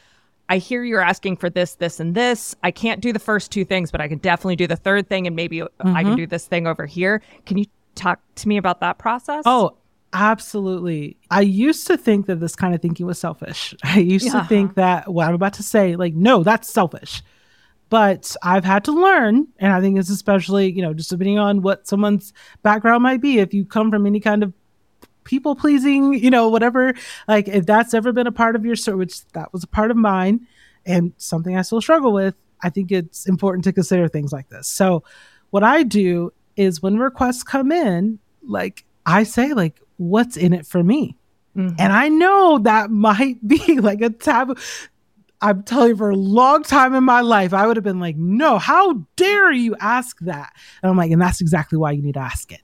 I 0.49 0.59
hear 0.59 0.83
you're 0.83 1.01
asking 1.01 1.37
for 1.37 1.49
this, 1.49 1.77
this, 1.77 2.01
and 2.01 2.13
this. 2.13 2.57
I 2.65 2.73
can't 2.73 3.01
do 3.01 3.13
the 3.13 3.21
first 3.21 3.53
two 3.53 3.65
things, 3.65 3.93
but 3.93 4.01
I 4.01 4.09
can 4.09 4.19
definitely 4.19 4.57
do 4.57 4.67
the 4.67 4.75
third 4.75 5.09
thing, 5.09 5.29
and 5.29 5.37
maybe 5.37 5.59
mm-hmm. 5.59 5.95
I 5.95 6.03
can 6.03 6.17
do 6.17 6.27
this 6.27 6.45
thing 6.45 6.67
over 6.67 6.87
here. 6.87 7.23
Can 7.47 7.57
you 7.57 7.67
talk 7.95 8.19
to 8.35 8.49
me 8.49 8.57
about 8.57 8.81
that 8.81 8.99
process? 8.99 9.45
Oh, 9.47 9.77
absolutely. 10.13 11.17
I 11.31 11.43
used 11.43 11.87
to 11.89 11.97
think 11.97 12.27
that 12.27 12.41
this 12.41 12.57
kind 12.57 12.75
of 12.75 12.83
thinking 12.83 13.07
was 13.07 13.19
selfish. 13.19 13.75
I 13.85 13.99
used 13.99 14.31
to 14.31 14.45
think 14.45 14.75
that 14.75 15.13
what 15.13 15.29
I'm 15.29 15.35
about 15.35 15.55
to 15.55 15.63
say, 15.63 15.97
like, 15.97 16.15
no, 16.15 16.43
that's 16.43 16.71
selfish. 16.71 17.23
But 17.89 18.37
I've 18.43 18.65
had 18.65 18.85
to 18.85 18.93
learn, 18.93 19.49
and 19.59 19.73
I 19.73 19.81
think 19.81 19.99
it's 19.99 20.11
especially, 20.11 20.71
you 20.71 20.81
know, 20.81 20.95
just 20.95 21.11
depending 21.11 21.41
on 21.41 21.61
what 21.63 21.89
someone's 21.89 22.33
background 22.63 23.03
might 23.03 23.21
be. 23.21 23.41
If 23.41 23.53
you 23.53 23.65
come 23.65 23.91
from 23.91 24.07
any 24.07 24.21
kind 24.21 24.45
of 24.45 24.53
people 25.25 25.55
pleasing, 25.55 26.15
you 26.15 26.31
know, 26.31 26.49
whatever. 26.49 26.95
Like 27.29 27.49
if 27.49 27.67
that's 27.67 27.95
ever 27.95 28.13
been 28.13 28.27
a 28.27 28.33
part 28.33 28.57
of 28.57 28.65
your 28.65 28.77
story, 28.77 28.99
which 28.99 29.27
that 29.29 29.53
was 29.53 29.65
a 29.65 29.69
part 29.69 29.91
of 29.91 29.97
mine 29.97 30.47
and 30.87 31.13
something 31.17 31.57
I 31.57 31.63
still 31.63 31.81
struggle 31.81 32.13
with, 32.13 32.35
I 32.63 32.71
think 32.71 32.93
it's 32.93 33.27
important 33.27 33.65
to 33.65 33.73
consider 33.73 34.09
things 34.09 34.33
like 34.33 34.49
this. 34.49 34.69
So 34.69 35.05
what 35.51 35.63
I 35.63 35.83
do 35.83 36.33
is 36.57 36.83
when 36.83 36.99
requests 36.99 37.43
come 37.43 37.73
in, 37.73 38.19
like 38.43 38.85
I 39.07 39.23
say, 39.23 39.55
like, 39.55 39.81
what's 40.01 40.37
in 40.37 40.55
it 40.55 40.67
for 40.67 40.83
me? 40.83 41.17
Mm-hmm. 41.57 41.77
And 41.79 41.93
I 41.93 42.09
know 42.09 42.59
that 42.59 42.91
might 42.91 43.47
be 43.47 43.81
like 43.81 44.01
a 44.01 44.11
taboo. 44.11 44.55
I'm 45.43 45.63
telling 45.63 45.91
you, 45.91 45.97
for 45.97 46.11
a 46.11 46.17
long 46.17 46.63
time 46.63 46.95
in 46.95 47.05
my 47.05 47.21
life, 47.21 47.55
I 47.55 47.67
would 47.67 47.77
have 47.77 47.85
been 47.85 48.01
like, 48.01 48.17
no, 48.17 48.59
how 48.59 49.07
dare 49.17 49.53
you 49.53 49.77
ask 49.81 50.19
that? 50.21 50.53
And 50.83 50.91
I'm 50.91 50.97
like, 50.97 51.11
and 51.11 51.21
that's 51.21 51.41
exactly 51.41 51.79
why 51.79 51.93
you 51.93 52.03
need 52.03 52.15
to 52.15 52.21
ask 52.21 52.53
it. 52.53 52.61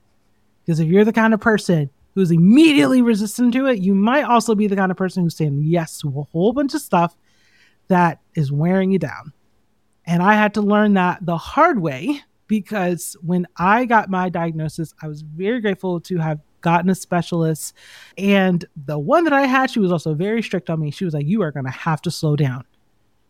Because 0.64 0.80
if 0.80 0.88
you're 0.88 1.04
the 1.04 1.12
kind 1.12 1.32
of 1.32 1.40
person 1.40 1.90
who's 2.14 2.30
immediately 2.30 3.02
resistant 3.02 3.52
to 3.54 3.66
it, 3.66 3.78
you 3.78 3.94
might 3.94 4.24
also 4.24 4.54
be 4.54 4.66
the 4.66 4.76
kind 4.76 4.90
of 4.90 4.96
person 4.96 5.22
who's 5.22 5.36
saying 5.36 5.60
yes 5.62 5.98
to 6.00 6.08
a 6.08 6.22
whole 6.32 6.52
bunch 6.52 6.74
of 6.74 6.80
stuff 6.80 7.16
that 7.88 8.20
is 8.34 8.50
wearing 8.50 8.90
you 8.90 8.98
down. 8.98 9.32
And 10.06 10.22
I 10.22 10.34
had 10.34 10.54
to 10.54 10.60
learn 10.62 10.94
that 10.94 11.24
the 11.24 11.36
hard 11.36 11.80
way 11.80 12.20
because 12.46 13.16
when 13.22 13.46
I 13.56 13.84
got 13.84 14.10
my 14.10 14.28
diagnosis, 14.28 14.94
I 15.02 15.08
was 15.08 15.22
very 15.22 15.60
grateful 15.60 16.00
to 16.02 16.18
have 16.18 16.40
gotten 16.60 16.90
a 16.90 16.94
specialist. 16.94 17.74
And 18.18 18.64
the 18.86 18.98
one 18.98 19.24
that 19.24 19.32
I 19.32 19.46
had, 19.46 19.70
she 19.70 19.80
was 19.80 19.92
also 19.92 20.14
very 20.14 20.42
strict 20.42 20.70
on 20.70 20.80
me. 20.80 20.90
She 20.90 21.04
was 21.04 21.14
like, 21.14 21.26
You 21.26 21.42
are 21.42 21.52
going 21.52 21.66
to 21.66 21.70
have 21.70 22.02
to 22.02 22.10
slow 22.10 22.36
down. 22.36 22.64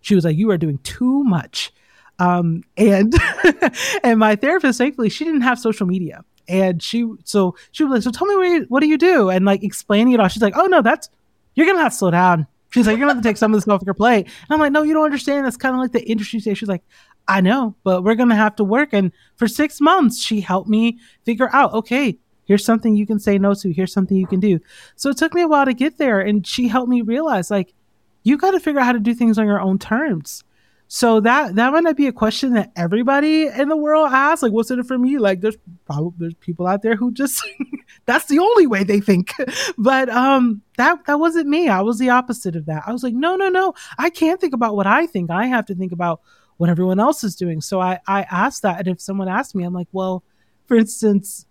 She 0.00 0.14
was 0.14 0.24
like, 0.24 0.36
You 0.36 0.50
are 0.50 0.58
doing 0.58 0.78
too 0.78 1.24
much. 1.24 1.72
Um, 2.18 2.62
and 2.76 3.14
and 4.02 4.18
my 4.18 4.36
therapist, 4.36 4.78
thankfully, 4.78 5.10
she 5.10 5.24
didn't 5.24 5.42
have 5.42 5.58
social 5.58 5.86
media 5.86 6.24
and 6.48 6.82
she 6.82 7.06
so 7.24 7.56
she 7.72 7.84
was 7.84 7.92
like, 7.92 8.02
so 8.02 8.10
tell 8.10 8.26
me 8.26 8.36
what, 8.36 8.48
you, 8.48 8.66
what 8.68 8.80
do 8.80 8.86
you 8.86 8.98
do? 8.98 9.30
And 9.30 9.44
like 9.44 9.62
explaining 9.62 10.14
it 10.14 10.20
all, 10.20 10.28
she's 10.28 10.42
like, 10.42 10.56
oh 10.56 10.66
no, 10.66 10.82
that's 10.82 11.08
you're 11.54 11.66
gonna 11.66 11.80
have 11.80 11.92
to 11.92 11.98
slow 11.98 12.10
down. 12.10 12.46
She's 12.70 12.86
like, 12.86 12.98
you're 12.98 13.06
gonna 13.06 13.14
have 13.14 13.22
to 13.22 13.28
take 13.28 13.36
some 13.36 13.52
of 13.54 13.60
this 13.60 13.68
off 13.68 13.82
your 13.84 13.94
plate. 13.94 14.26
And 14.26 14.50
I'm 14.50 14.60
like, 14.60 14.72
no, 14.72 14.82
you 14.82 14.92
don't 14.92 15.04
understand. 15.04 15.46
That's 15.46 15.56
kind 15.56 15.74
of 15.74 15.80
like 15.80 15.92
the 15.92 16.08
industry 16.08 16.40
stage. 16.40 16.58
She's 16.58 16.68
like, 16.68 16.84
I 17.28 17.40
know, 17.40 17.74
but 17.84 18.04
we're 18.04 18.14
gonna 18.14 18.36
have 18.36 18.56
to 18.56 18.64
work. 18.64 18.90
And 18.92 19.12
for 19.36 19.48
six 19.48 19.80
months, 19.80 20.22
she 20.22 20.40
helped 20.40 20.68
me 20.68 20.98
figure 21.24 21.48
out, 21.52 21.72
okay, 21.72 22.18
here's 22.46 22.64
something 22.64 22.96
you 22.96 23.06
can 23.06 23.18
say 23.18 23.38
no 23.38 23.54
to. 23.54 23.72
Here's 23.72 23.92
something 23.92 24.16
you 24.16 24.26
can 24.26 24.40
do. 24.40 24.58
So 24.94 25.10
it 25.10 25.18
took 25.18 25.34
me 25.34 25.42
a 25.42 25.48
while 25.48 25.66
to 25.66 25.74
get 25.74 25.98
there, 25.98 26.20
and 26.20 26.46
she 26.46 26.68
helped 26.68 26.88
me 26.88 27.02
realize, 27.02 27.50
like, 27.50 27.74
you 28.22 28.38
got 28.38 28.52
to 28.52 28.60
figure 28.60 28.80
out 28.80 28.86
how 28.86 28.92
to 28.92 28.98
do 28.98 29.14
things 29.14 29.38
on 29.38 29.46
your 29.46 29.60
own 29.60 29.78
terms. 29.78 30.42
So 30.88 31.18
that 31.20 31.56
that 31.56 31.72
might 31.72 31.82
not 31.82 31.96
be 31.96 32.06
a 32.06 32.12
question 32.12 32.54
that 32.54 32.70
everybody 32.76 33.46
in 33.46 33.68
the 33.68 33.76
world 33.76 34.08
asks. 34.12 34.42
Like, 34.42 34.52
what's 34.52 34.70
in 34.70 34.78
it 34.78 34.86
for 34.86 34.96
me? 34.96 35.18
Like, 35.18 35.40
there's 35.40 35.56
probably 35.84 36.14
there's 36.18 36.34
people 36.34 36.66
out 36.66 36.82
there 36.82 36.94
who 36.94 37.10
just 37.10 37.44
that's 38.06 38.26
the 38.26 38.38
only 38.38 38.68
way 38.68 38.84
they 38.84 39.00
think. 39.00 39.32
but 39.78 40.08
um, 40.08 40.62
that 40.76 41.04
that 41.06 41.18
wasn't 41.18 41.48
me. 41.48 41.68
I 41.68 41.80
was 41.80 41.98
the 41.98 42.10
opposite 42.10 42.54
of 42.54 42.66
that. 42.66 42.84
I 42.86 42.92
was 42.92 43.02
like, 43.02 43.14
no, 43.14 43.34
no, 43.34 43.48
no. 43.48 43.74
I 43.98 44.10
can't 44.10 44.40
think 44.40 44.54
about 44.54 44.76
what 44.76 44.86
I 44.86 45.06
think. 45.06 45.30
I 45.30 45.46
have 45.46 45.66
to 45.66 45.74
think 45.74 45.90
about 45.90 46.20
what 46.56 46.70
everyone 46.70 47.00
else 47.00 47.24
is 47.24 47.34
doing. 47.34 47.60
So 47.60 47.80
I 47.80 47.98
I 48.06 48.22
asked 48.22 48.62
that, 48.62 48.78
and 48.78 48.88
if 48.88 49.00
someone 49.00 49.28
asked 49.28 49.56
me, 49.56 49.64
I'm 49.64 49.74
like, 49.74 49.88
well, 49.90 50.22
for 50.66 50.76
instance, 50.76 51.46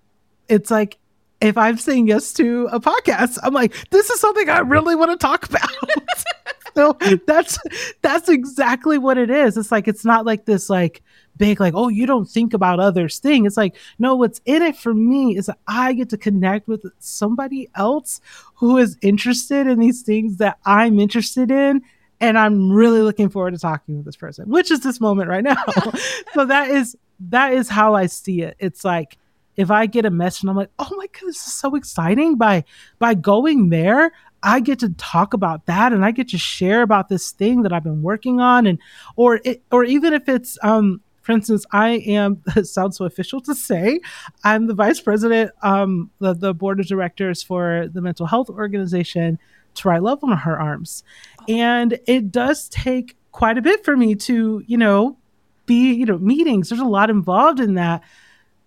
it's 0.50 0.72
like 0.72 0.98
if 1.42 1.58
I'm 1.58 1.78
saying 1.78 2.08
yes 2.08 2.34
to 2.34 2.68
a 2.72 2.80
podcast, 2.80 3.38
I'm 3.44 3.54
like, 3.54 3.74
this 3.90 4.10
is 4.10 4.20
something 4.20 4.50
I 4.50 4.60
really 4.60 4.96
want 4.96 5.12
to 5.12 5.18
talk 5.18 5.48
about. 5.50 5.70
so 6.76 6.98
that's 7.28 7.60
that's 8.02 8.30
exactly 8.30 8.98
what 8.98 9.18
it 9.18 9.30
is. 9.30 9.58
It's 9.58 9.72
like 9.72 9.88
it's 9.88 10.06
not 10.06 10.26
like 10.26 10.46
this 10.46 10.70
like 10.70 11.04
big 11.38 11.60
like 11.60 11.74
oh 11.76 11.90
you 11.90 12.06
don't 12.06 12.26
think 12.26 12.54
about 12.54 12.80
others 12.80 13.20
thing. 13.20 13.46
It's 13.46 13.58
like 13.58 13.76
no, 14.00 14.16
what's 14.16 14.42
in 14.46 14.62
it 14.62 14.76
for 14.78 14.94
me 14.94 15.38
is 15.38 15.48
that 15.48 15.60
I 15.68 15.94
get 15.94 16.10
to 16.10 16.18
connect 16.18 16.68
with 16.68 16.86
somebody 17.00 17.70
else 17.76 18.22
who 18.56 18.78
is 18.78 18.98
interested 19.02 19.68
in 19.68 19.80
these 19.80 20.02
things 20.02 20.38
that 20.38 20.58
I'm 20.66 21.00
interested 21.00 21.52
in. 21.52 21.82
And 22.22 22.40
I'm 22.40 22.72
really 22.72 23.02
looking 23.02 23.28
forward 23.28 23.54
to 23.56 23.60
talking 23.60 23.98
with 23.98 24.06
this 24.06 24.16
person, 24.16 24.50
which 24.50 24.72
is 24.72 24.80
this 24.80 25.02
moment 25.02 25.30
right 25.30 25.44
now. 25.44 25.62
so 26.34 26.46
that 26.46 26.70
is 26.72 26.98
that 27.20 27.54
is 27.54 27.68
how 27.68 27.94
I 27.94 28.06
see 28.06 28.42
it. 28.42 28.56
It's 28.58 28.86
like 28.86 29.18
if 29.58 29.72
I 29.72 29.86
get 29.86 30.06
a 30.06 30.10
message 30.10 30.44
and 30.44 30.50
I'm 30.50 30.56
like, 30.56 30.72
oh 30.80 30.90
my 30.96 31.08
god, 31.08 31.28
this 31.28 31.48
is 31.48 31.54
so 31.54 31.76
exciting. 31.76 32.36
By 32.36 32.64
by 33.00 33.14
going 33.14 33.70
there, 33.70 34.12
I 34.44 34.60
get 34.60 34.80
to 34.80 34.90
talk 34.90 35.34
about 35.34 35.66
that 35.66 35.94
and 35.94 36.06
I 36.06 36.12
get 36.12 36.30
to 36.30 36.38
share 36.38 36.82
about 36.82 37.10
this 37.10 37.32
thing 37.32 37.64
that 37.64 37.74
I've 37.74 37.84
been 37.84 38.02
working 38.02 38.40
on 38.40 38.68
and 38.68 38.80
or 39.16 39.42
it, 39.44 39.64
or 39.72 39.84
even 39.84 40.14
if 40.14 40.28
it's 40.30 40.58
um 40.64 41.02
for 41.22 41.32
instance, 41.32 41.66
I 41.72 41.90
am 41.90 42.42
it 42.56 42.66
sounds 42.68 42.98
so 42.98 43.06
official 43.06 43.42
to 43.42 43.56
say, 43.56 44.00
I'm 44.44 44.68
the 44.68 44.76
vice 44.76 45.00
president 45.00 45.52
um 45.62 46.12
the, 46.20 46.34
the 46.34 46.54
board 46.54 46.80
of 46.80 46.88
directors 46.88 47.42
for 47.42 47.88
the 47.92 48.02
mental 48.02 48.26
health 48.26 48.50
organization 48.50 49.40
to 49.76 49.88
write 49.88 50.04
love 50.04 50.24
on 50.24 50.38
her 50.38 50.60
arms. 50.60 51.04
And 51.48 52.00
it 52.08 52.32
does 52.32 52.70
take 52.70 53.18
quite 53.32 53.58
a 53.58 53.62
bit 53.62 53.84
for 53.84 53.98
me 53.98 54.16
to, 54.16 54.64
you 54.66 54.78
know, 54.78 55.18
be, 55.66 55.94
you 55.94 56.06
know, 56.06 56.18
meetings. 56.18 56.70
There's 56.70 56.82
a 56.82 56.86
lot 56.86 57.10
involved 57.10 57.60
in 57.60 57.76
that. 57.76 58.04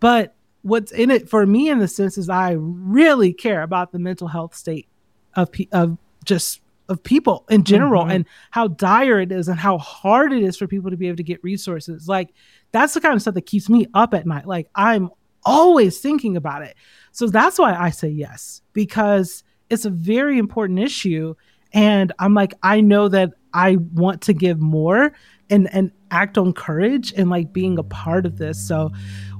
But 0.01 0.35
what's 0.69 0.93
in 0.93 1.11
it 1.11 1.29
for 1.29 1.47
me 1.47 1.69
in 1.69 1.79
the 1.79 1.89
sense 1.89 2.19
is 2.19 2.29
I 2.29 2.53
really 2.59 3.33
care 3.33 3.63
about 3.63 3.93
the 3.93 3.99
mental 3.99 4.29
health 4.29 4.55
state 4.55 4.89
of 5.35 5.51
of 5.73 5.99
just 6.25 6.61
of 6.89 7.03
people 7.03 7.45
in 7.51 7.65
general 7.65 8.03
mm-hmm. 8.03 8.13
and 8.13 8.27
how 8.51 8.69
dire 8.69 9.21
it 9.21 9.31
is 9.31 9.49
and 9.49 9.59
how 9.59 9.79
hard 9.79 10.33
it 10.33 10.43
is 10.43 10.57
for 10.57 10.67
people 10.67 10.91
to 10.91 10.97
be 10.97 11.07
able 11.07 11.17
to 11.17 11.23
get 11.23 11.43
resources. 11.45 12.09
Like 12.09 12.31
that's 12.73 12.95
the 12.95 13.01
kind 13.01 13.15
of 13.15 13.21
stuff 13.21 13.35
that 13.35 13.47
keeps 13.47 13.69
me 13.69 13.87
up 13.95 14.15
at 14.15 14.27
night. 14.27 14.47
Like 14.47 14.71
I'm 14.75 15.11
always 15.45 15.99
thinking 15.99 16.37
about 16.37 16.63
it. 16.63 16.77
So 17.13 17.27
that's 17.27 17.59
why 17.59 17.75
I 17.75 17.91
say 17.91 18.09
yes 18.09 18.63
because 18.73 19.45
it's 19.71 19.85
a 19.85 19.91
very 19.91 20.39
important 20.39 20.79
issue 20.79 21.35
and 21.73 22.13
I'm 22.19 22.35
like 22.35 22.55
I 22.63 22.81
know 22.81 23.09
that 23.09 23.33
I 23.53 23.77
want 23.77 24.23
to 24.23 24.33
give 24.33 24.61
more 24.61 25.13
and 25.51 25.69
and 25.73 25.93
act 26.11 26.39
on 26.39 26.53
courage 26.53 27.13
and 27.17 27.29
like 27.29 27.53
being 27.53 27.79
a 27.79 27.83
part 27.83 28.25
of 28.25 28.39
this. 28.39 28.59
So 28.67 28.91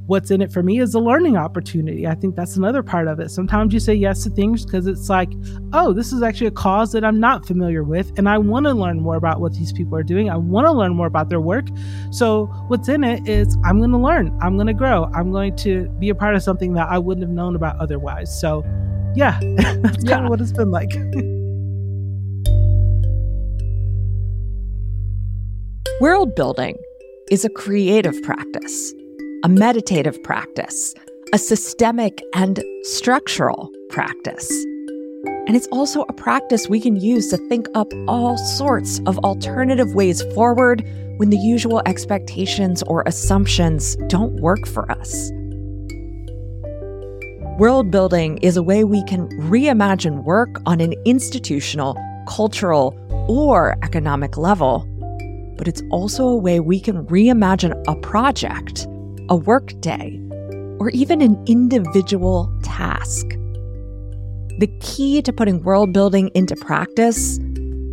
what's 0.09 0.31
in 0.31 0.41
it 0.41 0.51
for 0.51 0.63
me 0.63 0.81
is 0.81 0.95
a 0.95 0.99
learning 0.99 1.37
opportunity. 1.37 2.07
I 2.07 2.15
think 2.15 2.35
that's 2.35 2.57
another 2.57 2.83
part 2.83 3.09
of 3.09 3.21
it. 3.21 3.31
Sometimes 3.31 3.75
you 3.75 3.81
say 3.81 3.93
yes 3.93 4.25
to 4.25 4.31
things 4.31 4.65
because 4.65 4.87
it's 4.87 5.11
like, 5.11 5.31
oh, 5.75 5.93
this 5.93 6.15
is 6.15 6.23
actually 6.23 6.47
a 6.47 6.51
cause 6.51 6.93
that 6.93 7.05
I'm 7.05 7.21
not 7.21 7.47
familiar 7.47 7.85
with, 7.85 8.19
and 8.19 8.27
I 8.27 8.39
want 8.39 8.65
to 8.65 8.73
learn 8.73 9.01
more 9.01 9.17
about 9.17 9.41
what 9.41 9.53
these 9.53 9.71
people 9.71 9.99
are 9.99 10.03
doing. 10.03 10.31
I 10.31 10.37
want 10.37 10.67
to 10.67 10.73
learn 10.73 10.95
more 10.95 11.07
about 11.07 11.29
their 11.29 11.43
work. 11.43 11.67
So, 12.11 12.47
what's 12.69 12.89
in 12.89 13.05
it 13.05 13.29
is 13.29 13.59
I'm 13.65 13.79
going 13.79 13.91
to 13.91 13.99
learn, 13.99 14.37
I'm 14.41 14.57
going 14.57 14.67
to 14.67 14.75
grow, 14.75 15.11
I'm 15.15 15.31
going 15.31 15.55
to 15.57 15.89
be 15.99 16.09
a 16.09 16.15
part 16.15 16.35
of 16.35 16.43
something 16.43 16.73
that 16.73 16.89
I 16.89 16.99
wouldn't 16.99 17.27
have 17.27 17.35
known 17.35 17.55
about 17.55 17.77
otherwise. 17.77 18.41
So, 18.41 18.65
yeah, 19.15 19.39
that's 19.43 20.05
yeah. 20.05 20.11
kind 20.11 20.25
of 20.25 20.31
what 20.31 20.41
it's 20.41 20.53
been 20.53 20.71
like. 20.71 20.93
World 26.01 26.35
building 26.35 26.79
is 27.31 27.45
a 27.45 27.51
creative 27.51 28.23
practice 28.23 28.95
a 29.45 29.49
meditative 29.49 30.21
practice, 30.25 30.95
a 31.33 31.39
systemic 31.39 32.21
and 32.35 32.61
structural 32.83 33.71
practice. 33.89 34.51
And 35.47 35.55
it's 35.55 35.69
also 35.69 36.03
a 36.03 36.13
practice 36.13 36.69
we 36.69 36.81
can 36.81 36.97
use 36.97 37.29
to 37.29 37.37
think 37.49 37.69
up 37.75 37.87
all 38.09 38.37
sorts 38.37 39.01
of 39.07 39.17
alternative 39.19 39.95
ways 39.95 40.23
forward 40.35 40.85
when 41.19 41.31
the 41.31 41.37
usual 41.37 41.83
expectations 41.87 42.83
or 42.85 43.05
assumptions 43.07 43.95
don't 44.09 44.41
work 44.41 44.67
for 44.67 44.91
us. 44.91 45.31
World 47.59 47.93
building 47.93 48.39
is 48.39 48.57
a 48.57 48.63
way 48.63 48.83
we 48.83 49.05
can 49.05 49.29
reimagine 49.49 50.25
work 50.25 50.61
on 50.67 50.81
an 50.81 50.95
institutional, 51.05 51.97
cultural, 52.29 52.97
or 53.29 53.77
economic 53.85 54.37
level. 54.37 54.85
But 55.57 55.69
it's 55.69 55.83
also 55.91 56.27
a 56.27 56.37
way 56.37 56.59
we 56.59 56.81
can 56.81 57.07
reimagine 57.07 57.81
a 57.87 57.95
project 57.97 58.89
a 59.29 59.37
workday, 59.37 60.21
or 60.81 60.91
even 60.91 61.21
an 61.21 61.43
individual 61.47 62.53
task. 62.63 63.27
The 64.59 64.71
key 64.81 65.23
to 65.23 65.33
putting 65.33 65.63
world 65.63 65.93
building 65.93 66.31
into 66.35 66.57
practice 66.57 67.39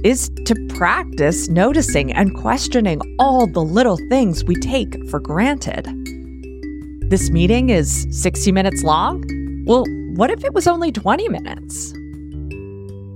is 0.04 0.30
to 0.46 0.56
practice 0.76 1.48
noticing 1.50 2.14
and 2.14 2.36
questioning 2.36 3.02
all 3.20 3.48
the 3.48 3.64
little 3.64 3.98
things 4.10 4.44
we 4.44 4.56
take 4.56 5.08
for 5.10 5.20
granted. 5.20 5.86
This 7.10 7.30
meeting 7.30 7.70
is 7.70 8.08
60 8.12 8.52
minutes 8.52 8.84
long. 8.84 9.24
Well, 9.66 9.86
what 10.16 10.32
if 10.32 10.44
it 10.44 10.54
was 10.54 10.68
only 10.68 10.92
20 10.92 11.30
minutes? 11.30 11.94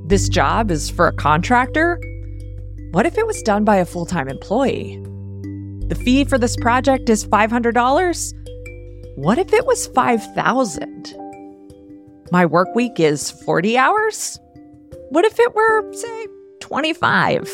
This 0.10 0.28
job 0.28 0.72
is 0.72 0.90
for 0.90 1.08
a 1.08 1.14
contractor? 1.14 2.00
What 2.92 3.06
if 3.06 3.18
it 3.18 3.28
was 3.28 3.42
done 3.44 3.64
by 3.64 3.78
a 3.78 3.86
full 3.86 4.06
time 4.06 4.28
employee? 4.28 5.04
The 5.89 5.95
fee 5.95 6.23
for 6.23 6.38
this 6.38 6.56
project 6.56 7.10
is 7.10 7.25
$500? 7.25 8.34
What 9.15 9.39
if 9.39 9.52
it 9.52 9.65
was 9.65 9.88
5000 9.88 11.15
My 12.32 12.45
work 12.45 12.75
week 12.75 12.99
is 12.99 13.32
40 13.32 13.75
hours? 13.75 14.39
What 15.10 15.25
if 15.25 15.39
it 15.39 15.56
were, 15.56 15.91
say, 15.93 16.28
25? 16.60 17.49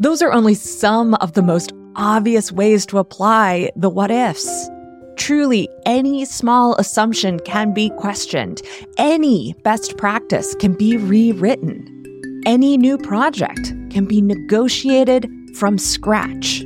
Those 0.00 0.22
are 0.22 0.32
only 0.32 0.54
some 0.54 1.14
of 1.14 1.34
the 1.34 1.42
most 1.42 1.72
obvious 1.94 2.50
ways 2.50 2.84
to 2.86 2.98
apply 2.98 3.70
the 3.76 3.88
what 3.88 4.10
ifs. 4.10 4.68
Truly, 5.16 5.68
any 5.86 6.24
small 6.24 6.74
assumption 6.80 7.38
can 7.38 7.72
be 7.72 7.90
questioned. 7.90 8.60
Any 8.98 9.54
best 9.62 9.96
practice 9.98 10.56
can 10.56 10.74
be 10.74 10.96
rewritten. 10.96 12.42
Any 12.44 12.76
new 12.76 12.98
project 12.98 13.72
can 13.90 14.04
be 14.04 14.20
negotiated 14.20 15.30
from 15.54 15.78
scratch. 15.78 16.60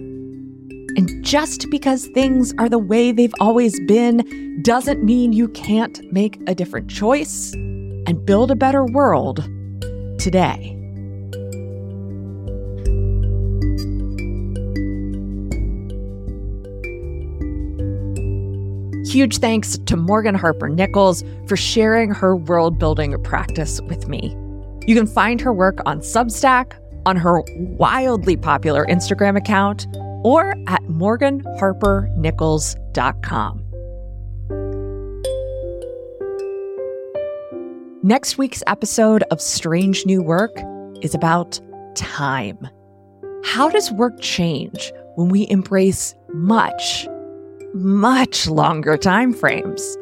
And 0.96 1.24
just 1.24 1.70
because 1.70 2.07
things 2.09 2.53
are 2.59 2.68
the 2.68 2.79
way 2.79 3.12
they've 3.12 3.35
always 3.40 3.79
been 3.87 4.62
doesn't 4.62 5.05
mean 5.05 5.33
you 5.33 5.48
can't 5.48 6.01
make 6.12 6.40
a 6.48 6.55
different 6.55 6.88
choice 6.88 7.53
and 7.53 8.24
build 8.24 8.51
a 8.51 8.57
better 8.57 8.85
world 8.85 9.48
today. 10.18 10.74
Huge 19.09 19.38
thanks 19.38 19.79
to 19.79 19.96
Morgan 19.96 20.35
Harper 20.35 20.68
Nichols 20.68 21.24
for 21.46 21.57
sharing 21.57 22.11
her 22.11 22.37
world 22.37 22.79
building 22.79 23.16
practice 23.22 23.81
with 23.83 24.07
me. 24.07 24.37
You 24.87 24.94
can 24.94 25.07
find 25.07 25.40
her 25.40 25.53
work 25.53 25.79
on 25.87 26.01
Substack, 26.01 26.72
on 27.07 27.17
her 27.17 27.43
wildly 27.57 28.37
popular 28.37 28.85
Instagram 28.87 29.37
account, 29.37 29.87
or 30.25 30.51
at 30.67 30.83
morganharpernichols.com. 30.85 33.65
Next 38.03 38.39
week's 38.39 38.63
episode 38.67 39.23
of 39.31 39.41
Strange 39.41 40.05
New 40.07 40.23
Work 40.23 40.59
is 41.03 41.15
about 41.15 41.61
time. 41.95 42.59
How 43.45 43.69
does 43.69 43.93
work 43.93 44.19
change 44.21 44.93
when 45.17 45.29
we 45.29 45.47
embrace 45.51 46.15
much 46.33 47.07
much 47.75 48.49
longer 48.49 48.97
time 48.97 49.33
frames. 49.33 49.97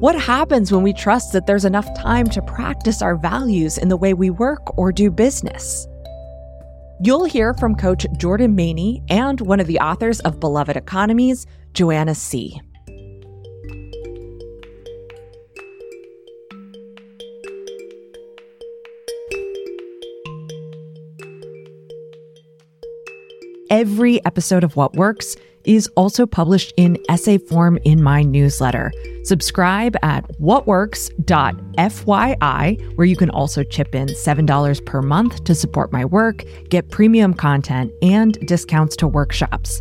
What 0.00 0.18
happens 0.18 0.72
when 0.72 0.82
we 0.82 0.92
trust 0.92 1.32
that 1.32 1.46
there's 1.46 1.64
enough 1.64 1.86
time 1.98 2.26
to 2.28 2.42
practice 2.42 3.02
our 3.02 3.16
values 3.16 3.76
in 3.76 3.88
the 3.88 3.96
way 3.96 4.14
we 4.14 4.30
work 4.30 4.78
or 4.78 4.92
do 4.92 5.10
business? 5.10 5.86
You'll 7.02 7.24
hear 7.24 7.54
from 7.54 7.76
Coach 7.76 8.04
Jordan 8.18 8.54
Maney 8.54 9.02
and 9.08 9.40
one 9.40 9.58
of 9.58 9.66
the 9.66 9.80
authors 9.80 10.20
of 10.20 10.38
Beloved 10.38 10.76
Economies, 10.76 11.46
Joanna 11.72 12.14
C. 12.14 12.60
Every 23.70 24.22
episode 24.26 24.62
of 24.62 24.76
What 24.76 24.94
Works 24.94 25.36
is 25.64 25.88
also 25.96 26.26
published 26.26 26.74
in 26.76 26.98
essay 27.08 27.38
form 27.38 27.78
in 27.84 28.02
my 28.02 28.22
newsletter. 28.22 28.92
Subscribe 29.24 29.96
at 30.02 30.26
whatworks.fyi, 30.40 32.96
where 32.96 33.06
you 33.06 33.16
can 33.16 33.30
also 33.30 33.62
chip 33.62 33.94
in 33.94 34.08
$7 34.08 34.86
per 34.86 35.02
month 35.02 35.44
to 35.44 35.54
support 35.54 35.92
my 35.92 36.04
work, 36.04 36.42
get 36.68 36.90
premium 36.90 37.32
content, 37.34 37.92
and 38.02 38.36
discounts 38.46 38.96
to 38.96 39.06
workshops. 39.06 39.80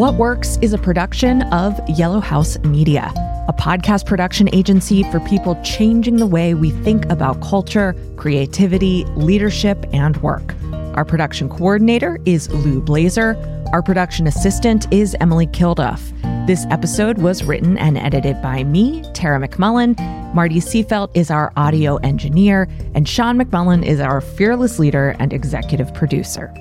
What 0.00 0.14
Works 0.14 0.56
is 0.62 0.72
a 0.72 0.78
production 0.78 1.42
of 1.52 1.78
Yellow 1.88 2.20
House 2.20 2.58
Media, 2.60 3.12
a 3.48 3.52
podcast 3.52 4.06
production 4.06 4.48
agency 4.54 5.02
for 5.10 5.20
people 5.20 5.60
changing 5.62 6.16
the 6.16 6.26
way 6.26 6.54
we 6.54 6.70
think 6.70 7.04
about 7.10 7.42
culture, 7.42 7.94
creativity, 8.16 9.04
leadership, 9.16 9.84
and 9.92 10.16
work. 10.22 10.54
Our 10.94 11.04
production 11.04 11.48
coordinator 11.48 12.18
is 12.24 12.50
Lou 12.50 12.80
Blazer. 12.80 13.36
Our 13.72 13.82
production 13.82 14.26
assistant 14.26 14.92
is 14.92 15.16
Emily 15.20 15.46
Kilduff. 15.46 16.12
This 16.46 16.66
episode 16.70 17.18
was 17.18 17.44
written 17.44 17.78
and 17.78 17.96
edited 17.96 18.42
by 18.42 18.64
me, 18.64 19.04
Tara 19.12 19.46
McMullin. 19.46 19.96
Marty 20.34 20.56
Seafelt 20.56 21.10
is 21.14 21.30
our 21.30 21.52
audio 21.56 21.96
engineer, 21.98 22.68
and 22.94 23.08
Sean 23.08 23.38
McMullin 23.38 23.84
is 23.84 24.00
our 24.00 24.20
fearless 24.20 24.78
leader 24.78 25.14
and 25.20 25.32
executive 25.32 25.92
producer. 25.94 26.52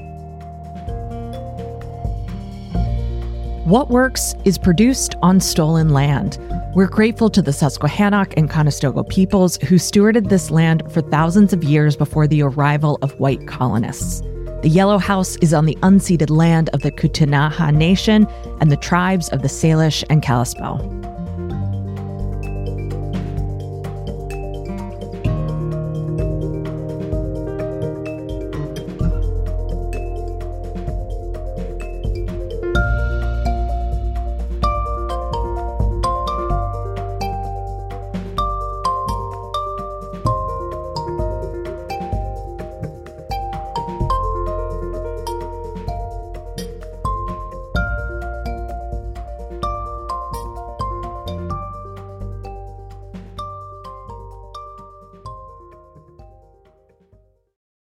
What 3.70 3.92
Works 3.92 4.34
is 4.46 4.58
produced 4.58 5.14
on 5.22 5.40
stolen 5.40 5.90
land. 5.90 6.40
We're 6.74 6.88
grateful 6.88 7.30
to 7.30 7.40
the 7.40 7.54
Susquehannock 7.54 8.34
and 8.36 8.50
Conestoga 8.50 9.04
peoples 9.04 9.58
who 9.58 9.76
stewarded 9.76 10.30
this 10.30 10.50
land 10.50 10.82
for 10.92 11.02
thousands 11.02 11.54
of 11.54 11.64
years 11.64 11.96
before 11.96 12.26
the 12.26 12.42
arrival 12.42 12.98
of 13.04 13.20
white 13.20 13.46
colonists. 13.46 14.22
The 14.64 14.70
Yellow 14.70 14.98
House 14.98 15.36
is 15.36 15.54
on 15.54 15.68
the 15.68 15.78
unceded 15.84 16.32
land 16.32 16.70
of 16.70 16.82
the 16.82 16.90
Ktunaxa 16.92 17.72
Nation 17.72 18.26
and 18.60 18.72
the 18.72 18.76
tribes 18.76 19.30
of 19.30 19.44
the 19.44 19.48
Salish 19.48 20.04
and 20.10 20.24
Kalispel. 20.24 20.80